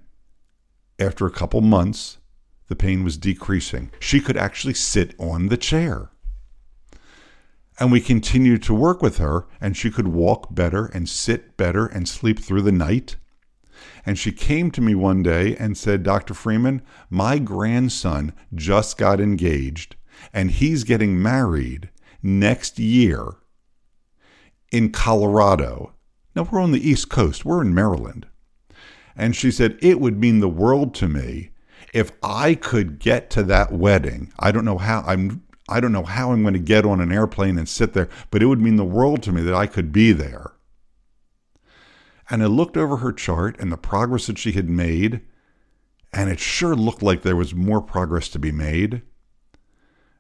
after 1.00 1.26
a 1.26 1.32
couple 1.32 1.62
months, 1.62 2.20
the 2.68 2.76
pain 2.76 3.04
was 3.04 3.18
decreasing. 3.18 3.92
She 4.00 4.22
could 4.22 4.38
actually 4.38 4.76
sit 4.76 5.16
on 5.20 5.48
the 5.48 5.58
chair. 5.58 6.12
And 7.80 7.92
we 7.92 8.00
continued 8.00 8.64
to 8.64 8.74
work 8.74 9.02
with 9.02 9.18
her, 9.18 9.48
and 9.60 9.76
she 9.76 9.92
could 9.92 10.08
walk 10.08 10.54
better 10.54 10.86
and 10.88 11.10
sit 11.10 11.58
better 11.58 11.86
and 11.86 12.08
sleep 12.08 12.40
through 12.40 12.62
the 12.62 12.72
night. 12.72 13.18
And 14.06 14.18
she 14.18 14.32
came 14.32 14.72
to 14.72 14.82
me 14.82 14.96
one 14.96 15.24
day 15.24 15.56
and 15.58 15.78
said, 15.78 16.04
Dr. 16.04 16.34
Freeman, 16.34 16.82
my 17.10 17.40
grandson 17.40 18.34
just 18.54 18.98
got 18.98 19.20
engaged 19.20 19.96
and 20.34 20.52
he's 20.52 20.84
getting 20.84 21.22
married 21.22 21.90
next 22.22 22.80
year 22.80 23.36
in 24.72 24.92
Colorado. 24.92 25.94
Now 26.36 26.48
we're 26.52 26.62
on 26.62 26.72
the 26.72 26.88
East 26.88 27.10
Coast, 27.10 27.46
we're 27.46 27.62
in 27.62 27.74
Maryland. 27.74 28.28
And 29.16 29.36
she 29.36 29.52
said, 29.52 29.78
It 29.82 30.00
would 30.00 30.20
mean 30.20 30.40
the 30.40 30.50
world 30.50 30.94
to 30.96 31.08
me 31.08 31.52
if 31.94 32.12
I 32.22 32.56
could 32.56 33.00
get 33.00 33.30
to 33.32 33.44
that 33.44 33.72
wedding. 33.72 34.34
I 34.38 34.52
don't 34.52 34.66
know 34.66 34.78
how 34.78 35.04
I'm 35.08 35.44
I 35.68 35.80
don't 35.80 35.92
know 35.92 36.04
how 36.04 36.32
I'm 36.32 36.44
going 36.44 36.54
to 36.54 36.60
get 36.60 36.86
on 36.86 37.02
an 37.02 37.12
airplane 37.12 37.58
and 37.58 37.68
sit 37.68 37.94
there, 37.94 38.10
but 38.30 38.44
it 38.44 38.46
would 38.46 38.62
mean 38.62 38.76
the 38.76 38.84
world 38.84 39.24
to 39.24 39.32
me 39.32 39.42
that 39.42 39.56
I 39.56 39.66
could 39.66 39.92
be 39.92 40.12
there. 40.12 40.54
And 42.30 42.44
I 42.44 42.48
looked 42.48 42.78
over 42.78 42.98
her 42.98 43.12
chart 43.12 43.56
and 43.60 43.72
the 43.72 43.78
progress 43.78 44.28
that 44.28 44.38
she 44.38 44.52
had 44.52 44.70
made, 44.70 45.22
and 46.14 46.30
it 46.30 46.40
sure 46.40 46.76
looked 46.76 47.04
like 47.04 47.22
there 47.22 47.36
was 47.36 47.54
more 47.54 47.82
progress 47.82 48.30
to 48.30 48.40
be 48.40 48.52
made. 48.52 49.02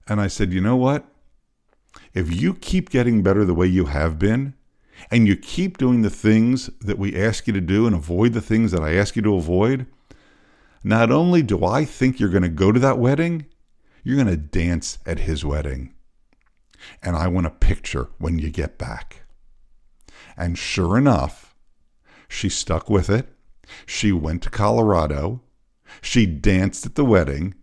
And 0.07 0.19
I 0.19 0.27
said, 0.27 0.53
you 0.53 0.61
know 0.61 0.75
what? 0.75 1.05
If 2.13 2.41
you 2.41 2.53
keep 2.53 2.89
getting 2.89 3.23
better 3.23 3.45
the 3.45 3.53
way 3.53 3.67
you 3.67 3.85
have 3.85 4.19
been, 4.19 4.53
and 5.11 5.27
you 5.27 5.35
keep 5.35 5.77
doing 5.77 6.01
the 6.01 6.09
things 6.09 6.69
that 6.79 6.97
we 6.97 7.15
ask 7.15 7.47
you 7.47 7.53
to 7.53 7.61
do 7.61 7.85
and 7.85 7.95
avoid 7.95 8.33
the 8.33 8.41
things 8.41 8.71
that 8.71 8.81
I 8.81 8.95
ask 8.95 9.15
you 9.15 9.21
to 9.23 9.35
avoid, 9.35 9.85
not 10.83 11.11
only 11.11 11.41
do 11.41 11.65
I 11.65 11.85
think 11.85 12.19
you're 12.19 12.29
going 12.29 12.43
to 12.43 12.49
go 12.49 12.71
to 12.71 12.79
that 12.79 12.99
wedding, 12.99 13.45
you're 14.05 14.15
going 14.15 14.27
to 14.27 14.37
dance 14.37 14.99
at 15.05 15.21
his 15.21 15.43
wedding. 15.43 15.91
And 17.01 17.15
I 17.15 17.27
want 17.27 17.47
a 17.47 17.49
picture 17.49 18.09
when 18.19 18.37
you 18.37 18.51
get 18.51 18.77
back. 18.77 19.23
And 20.37 20.57
sure 20.57 20.95
enough, 20.95 21.55
she 22.27 22.47
stuck 22.47 22.87
with 22.87 23.09
it. 23.09 23.27
She 23.87 24.11
went 24.11 24.43
to 24.43 24.51
Colorado. 24.51 25.41
She 26.01 26.27
danced 26.27 26.85
at 26.85 26.93
the 26.93 27.03
wedding. 27.03 27.55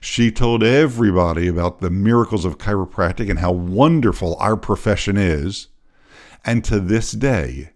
She 0.00 0.32
told 0.32 0.62
everybody 0.62 1.48
about 1.48 1.80
the 1.80 1.90
miracles 1.90 2.46
of 2.46 2.56
chiropractic 2.56 3.28
and 3.28 3.38
how 3.38 3.52
wonderful 3.52 4.36
our 4.36 4.56
profession 4.56 5.18
is. 5.18 5.68
And 6.46 6.64
to 6.64 6.80
this 6.80 7.12
day, 7.12 7.72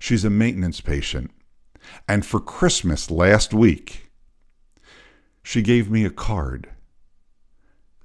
she's 0.00 0.24
a 0.24 0.30
maintenance 0.30 0.80
patient. 0.80 1.30
And 2.08 2.26
for 2.26 2.40
Christmas 2.40 3.12
last 3.12 3.54
week, 3.54 4.10
she 5.44 5.62
gave 5.62 5.88
me 5.88 6.04
a 6.04 6.10
card 6.10 6.68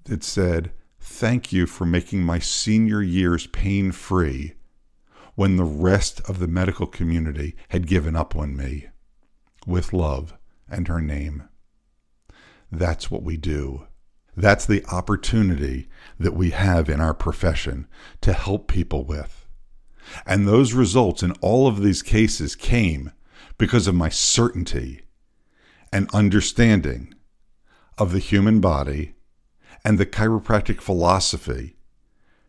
that 0.06 0.24
said, 0.24 0.72
Thank 1.00 1.54
you 1.54 1.68
for 1.68 1.86
making 1.86 2.24
my 2.24 2.40
senior 2.40 3.02
years 3.02 3.46
pain 3.48 3.92
free 3.92 4.54
when 5.36 5.56
the 5.56 5.64
rest 5.64 6.22
of 6.28 6.40
the 6.40 6.48
medical 6.48 6.88
community 6.88 7.56
had 7.70 7.88
given 7.88 8.16
up 8.16 8.36
on 8.36 8.56
me. 8.56 8.88
With 9.68 9.94
love 9.94 10.34
and 10.70 10.88
her 10.88 11.02
name. 11.02 11.48
That's 12.72 13.12
what 13.12 13.24
we 13.24 13.38
do. 13.38 13.88
That's 14.36 14.66
the 14.66 14.84
opportunity 14.92 15.88
that 16.20 16.36
we 16.36 16.52
have 16.52 16.90
in 16.90 17.00
our 17.00 17.14
profession 17.14 17.88
to 18.22 18.34
help 18.34 18.68
people 18.68 19.06
with. 19.06 19.48
And 20.26 20.48
those 20.48 20.74
results 20.74 21.24
in 21.24 21.32
all 21.42 21.68
of 21.68 21.82
these 21.82 22.02
cases 22.02 22.56
came 22.56 23.12
because 23.58 23.88
of 23.88 23.96
my 23.96 24.10
certainty 24.10 25.02
and 25.92 26.10
understanding 26.14 27.14
of 27.98 28.12
the 28.12 28.20
human 28.20 28.60
body 28.60 29.15
and 29.86 30.00
the 30.00 30.06
chiropractic 30.06 30.82
philosophy 30.82 31.76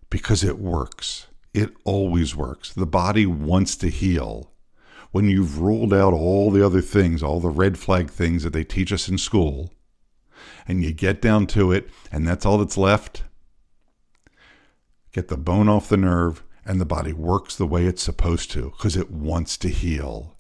because 0.09 0.43
it 0.43 0.59
works. 0.59 1.27
It 1.53 1.75
always 1.85 2.35
works. 2.35 2.73
The 2.73 2.87
body 2.87 3.27
wants 3.27 3.77
to 3.77 3.91
heal. 3.91 4.51
When 5.13 5.29
you've 5.29 5.61
ruled 5.61 5.93
out 5.93 6.15
all 6.15 6.51
the 6.51 6.65
other 6.65 6.81
things, 6.81 7.23
all 7.23 7.41
the 7.41 7.51
red 7.51 7.79
flag 7.79 8.11
things 8.11 8.43
that 8.43 8.55
they 8.55 8.65
teach 8.65 8.91
us 8.91 9.09
in 9.09 9.19
school, 9.19 9.73
and 10.67 10.83
you 10.83 10.93
get 10.93 11.21
down 11.21 11.47
to 11.49 11.73
it, 11.73 11.91
and 12.11 12.27
that's 12.27 12.47
all 12.47 12.59
that's 12.59 12.79
left, 12.79 13.23
get 15.13 15.29
the 15.29 15.37
bone 15.37 15.69
off 15.69 15.89
the 15.89 15.97
nerve, 15.97 16.43
and 16.65 16.81
the 16.81 16.87
body 16.87 17.13
works 17.13 17.55
the 17.55 17.67
way 17.67 17.85
it's 17.85 18.03
supposed 18.03 18.51
to 18.53 18.71
because 18.71 18.97
it 18.97 19.11
wants 19.11 19.57
to 19.59 19.69
heal. 19.69 20.37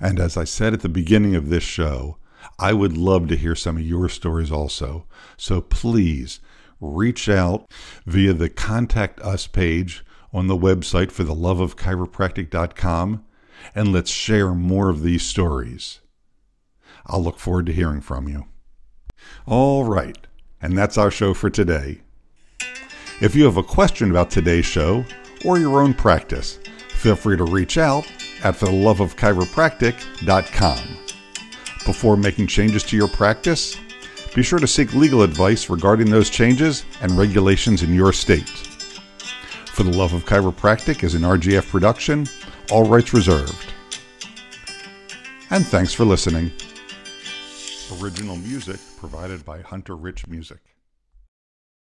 And 0.00 0.18
as 0.20 0.36
I 0.36 0.44
said 0.44 0.74
at 0.74 0.80
the 0.80 0.88
beginning 0.88 1.34
of 1.34 1.48
this 1.48 1.64
show, 1.64 2.18
I 2.58 2.72
would 2.72 2.96
love 2.96 3.28
to 3.28 3.36
hear 3.36 3.54
some 3.54 3.76
of 3.76 3.82
your 3.82 4.08
stories 4.08 4.50
also. 4.50 5.06
So 5.36 5.60
please 5.60 6.40
reach 6.80 7.28
out 7.28 7.70
via 8.06 8.32
the 8.32 8.48
Contact 8.48 9.20
Us 9.20 9.46
page 9.46 10.04
on 10.32 10.46
the 10.46 10.56
website 10.56 11.12
for 11.12 11.24
the 11.24 11.34
love 11.34 11.60
of 11.60 11.76
chiropractic.com 11.76 13.24
and 13.74 13.92
let's 13.92 14.10
share 14.10 14.54
more 14.54 14.88
of 14.88 15.02
these 15.02 15.24
stories. 15.24 16.00
I'll 17.06 17.22
look 17.22 17.38
forward 17.38 17.66
to 17.66 17.72
hearing 17.72 18.00
from 18.00 18.28
you. 18.28 18.46
All 19.46 19.84
right, 19.84 20.18
and 20.60 20.76
that's 20.76 20.98
our 20.98 21.10
show 21.10 21.34
for 21.34 21.50
today. 21.50 22.00
If 23.20 23.36
you 23.36 23.44
have 23.44 23.56
a 23.56 23.62
question 23.62 24.10
about 24.10 24.30
today's 24.30 24.66
show 24.66 25.04
or 25.44 25.58
your 25.58 25.80
own 25.80 25.94
practice, 25.94 26.58
feel 26.88 27.16
free 27.16 27.36
to 27.36 27.44
reach 27.44 27.78
out 27.78 28.04
at 28.42 28.54
fortheloveofchiropractic.com. 28.54 30.78
Before 31.84 32.16
making 32.16 32.46
changes 32.46 32.84
to 32.84 32.96
your 32.96 33.08
practice, 33.08 33.76
be 34.34 34.42
sure 34.42 34.60
to 34.60 34.68
seek 34.68 34.94
legal 34.94 35.22
advice 35.22 35.68
regarding 35.68 36.10
those 36.10 36.30
changes 36.30 36.84
and 37.00 37.18
regulations 37.18 37.82
in 37.82 37.92
your 37.92 38.12
state. 38.12 38.48
For 39.66 39.82
the 39.82 39.90
Love 39.90 40.12
of 40.12 40.24
Chiropractic 40.24 41.02
is 41.02 41.14
an 41.14 41.22
RGF 41.22 41.68
production, 41.68 42.26
all 42.70 42.84
rights 42.84 43.12
reserved. 43.12 43.72
And 45.50 45.66
thanks 45.66 45.92
for 45.92 46.04
listening. 46.04 46.52
Original 48.00 48.36
music 48.36 48.78
provided 48.98 49.44
by 49.44 49.60
Hunter 49.60 49.96
Rich 49.96 50.28
Music. 50.28 50.60